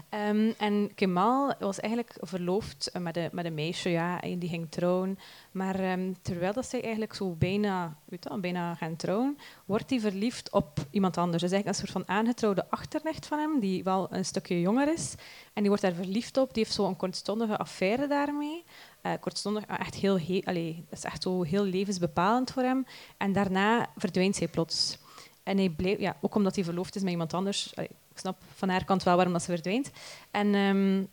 [0.10, 4.50] Ehm, en Kemal was eigenlijk verloofd eh, met een, met een meisje, ja, en die
[4.50, 5.20] ging trouwen.
[5.52, 10.52] Maar ehm, terwijl dat zij eigenlijk zo bijna, weet bijna gaan trouwen, wordt hij verliefd
[10.52, 11.42] op iemand anders.
[11.42, 15.16] Dus eigenlijk een soort van aangetrouwde achternicht van hem, die wel een stukje jonger is.
[15.54, 16.54] En die wordt daar verliefd op.
[16.54, 18.64] Die heeft zo een kortstondige affaire daarmee.
[19.02, 20.41] Eh, kortstondig, eh, echt heel, he-
[20.89, 22.86] dat is echt zo heel levensbepalend voor hem.
[23.18, 24.97] En daarna verdwijnt zij plots.
[25.43, 27.74] En hij bleef, ja, ook omdat hij verloofd is met iemand anders.
[27.74, 29.91] Ik snap van haar kant wel waarom dat ze verdwijnt.
[30.32, 31.04] En ehm,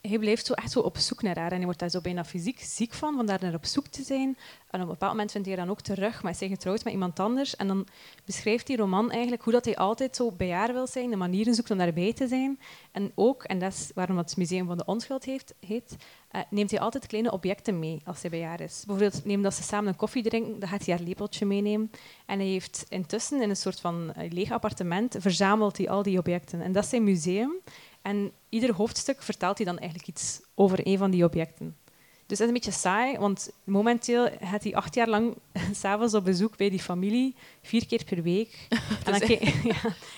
[0.00, 1.50] hij blijft zo echt zo op zoek naar haar.
[1.50, 4.02] En hij wordt daar zo bijna fysiek ziek van, van daar naar op zoek te
[4.02, 4.36] zijn.
[4.70, 6.92] En op een bepaald moment vindt hij haar dan ook terug, maar is getrouwd met
[6.92, 7.56] iemand anders.
[7.56, 7.86] En dan
[8.24, 11.54] beschrijft die roman eigenlijk hoe dat hij altijd zo bij haar wil zijn, de manieren
[11.54, 12.58] zoekt om daarbij te zijn.
[12.92, 15.96] En ook, en dat is waarom het Museum van de Onschuld heeft, heet,
[16.28, 18.82] eh, neemt hij altijd kleine objecten mee als hij bij haar is.
[18.86, 21.90] Bijvoorbeeld, neem dat ze samen een koffie drinken, dan gaat hij haar lepeltje meenemen.
[22.26, 26.18] En hij heeft intussen in een soort van eh, leeg appartement verzamelt hij al die
[26.18, 26.60] objecten.
[26.60, 27.52] En dat is zijn museum.
[28.08, 31.76] En ieder hoofdstuk vertelt hij dan eigenlijk iets over een van die objecten.
[32.26, 35.36] Dus dat is een beetje saai, want momenteel gaat hij acht jaar lang
[35.80, 38.66] s'avonds op bezoek bij die familie, vier keer per week.
[38.68, 39.42] en dan, Dus- kijk-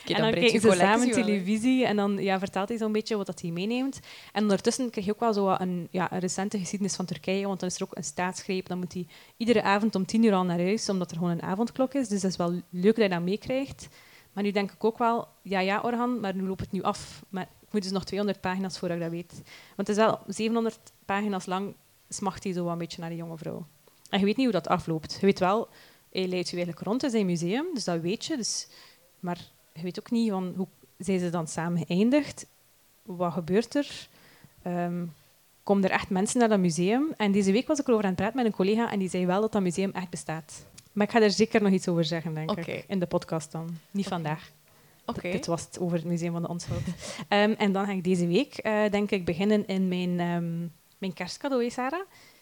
[0.05, 3.27] ja, en dan kijken ze samen televisie en dan ja, vertelt hij zo'n beetje wat
[3.27, 4.01] dat hij meeneemt.
[4.33, 7.61] En ondertussen krijg je ook wel zo een, ja, een recente geschiedenis van Turkije, want
[7.61, 8.69] dan is er ook een staatsgreep.
[8.69, 11.43] Dan moet hij iedere avond om tien uur al naar huis, omdat er gewoon een
[11.43, 12.09] avondklok is.
[12.09, 13.89] Dus dat is wel leuk dat je dat meekrijgt.
[14.33, 17.25] Maar nu denk ik ook wel, ja, ja, Orhan, maar nu loopt het nu af.
[17.29, 19.33] Maar ik moet dus nog 200 pagina's voordat ik dat weet.
[19.77, 21.75] Want het is wel 700 pagina's lang,
[22.09, 23.67] smacht hij zo wel een beetje naar die jonge vrouw.
[24.11, 25.13] En je weet niet hoe dat afloopt.
[25.21, 25.69] Je weet wel,
[26.13, 28.37] hij leidt je eigenlijk rond in zijn museum, dus dat weet je.
[28.37, 28.69] Dus,
[29.21, 29.39] maar
[29.73, 30.67] je weet ook niet van hoe
[30.99, 32.47] zijn ze dan samen geëindigd.
[33.03, 34.09] Wat gebeurt er?
[34.63, 35.07] Ehm,
[35.63, 37.13] komen er echt mensen naar dat museum?
[37.17, 39.27] En deze week was ik erover aan het praten met een collega en die zei
[39.27, 40.65] wel dat dat museum echt bestaat.
[41.01, 42.85] Maar ik ga er zeker nog iets over zeggen, denk ik.
[42.89, 43.79] In de podcast dan.
[43.91, 44.51] Niet vandaag.
[45.07, 45.31] Oké.
[45.31, 46.81] Dit was het over het Museum van de Onschuld.
[47.29, 50.59] Ehm, en dan ga ik deze week, eh, denk ik, beginnen in mijn, ehm,
[50.99, 52.01] mijn kerstcadeau, Sarah.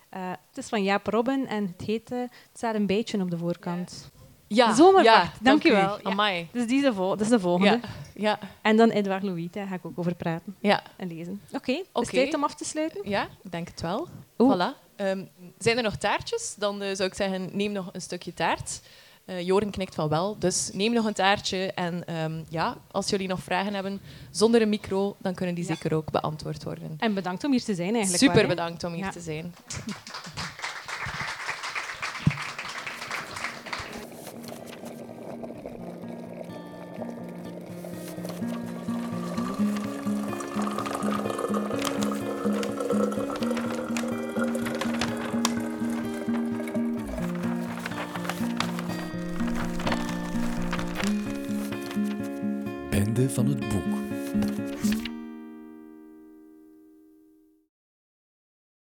[0.09, 2.11] Eh, het is van Jaap Robin en het heet...
[2.13, 4.11] eh, het staat een beetje op de voorkant.
[4.47, 5.73] Ja, Zomerwacht, ja, dank u u.
[5.73, 5.97] wel.
[5.97, 6.03] Ja.
[6.03, 6.49] Amai.
[6.53, 7.81] Dus die is de, vol- dat is de volgende.
[7.83, 10.83] Ja, ja, En dan Edouard Louis, daar ga ik ook over praten ja.
[10.97, 11.41] en lezen.
[11.53, 12.01] Oké, is Oké.
[12.01, 13.09] het tijd om af te sluiten?
[13.09, 14.09] Ja, ik denk het wel.
[14.39, 14.55] Oeh.
[14.55, 14.88] Voilà.
[14.99, 15.25] Ehm,
[15.59, 16.55] zijn er nog taartjes?
[16.59, 18.81] Dan eh, zou ik zeggen, neem nog een stukje taart.
[19.25, 21.73] Eh, Joren knikt van wel, dus neem nog een taartje.
[21.73, 25.75] En ehm, ja, als jullie nog vragen hebben zonder een micro, dan kunnen die Ja.
[25.75, 26.95] zeker ook beantwoord worden.
[26.99, 28.23] En bedankt om hier te zijn eigenlijk.
[28.33, 29.11] Super bedankt om hier Ja.
[29.11, 29.55] te zijn.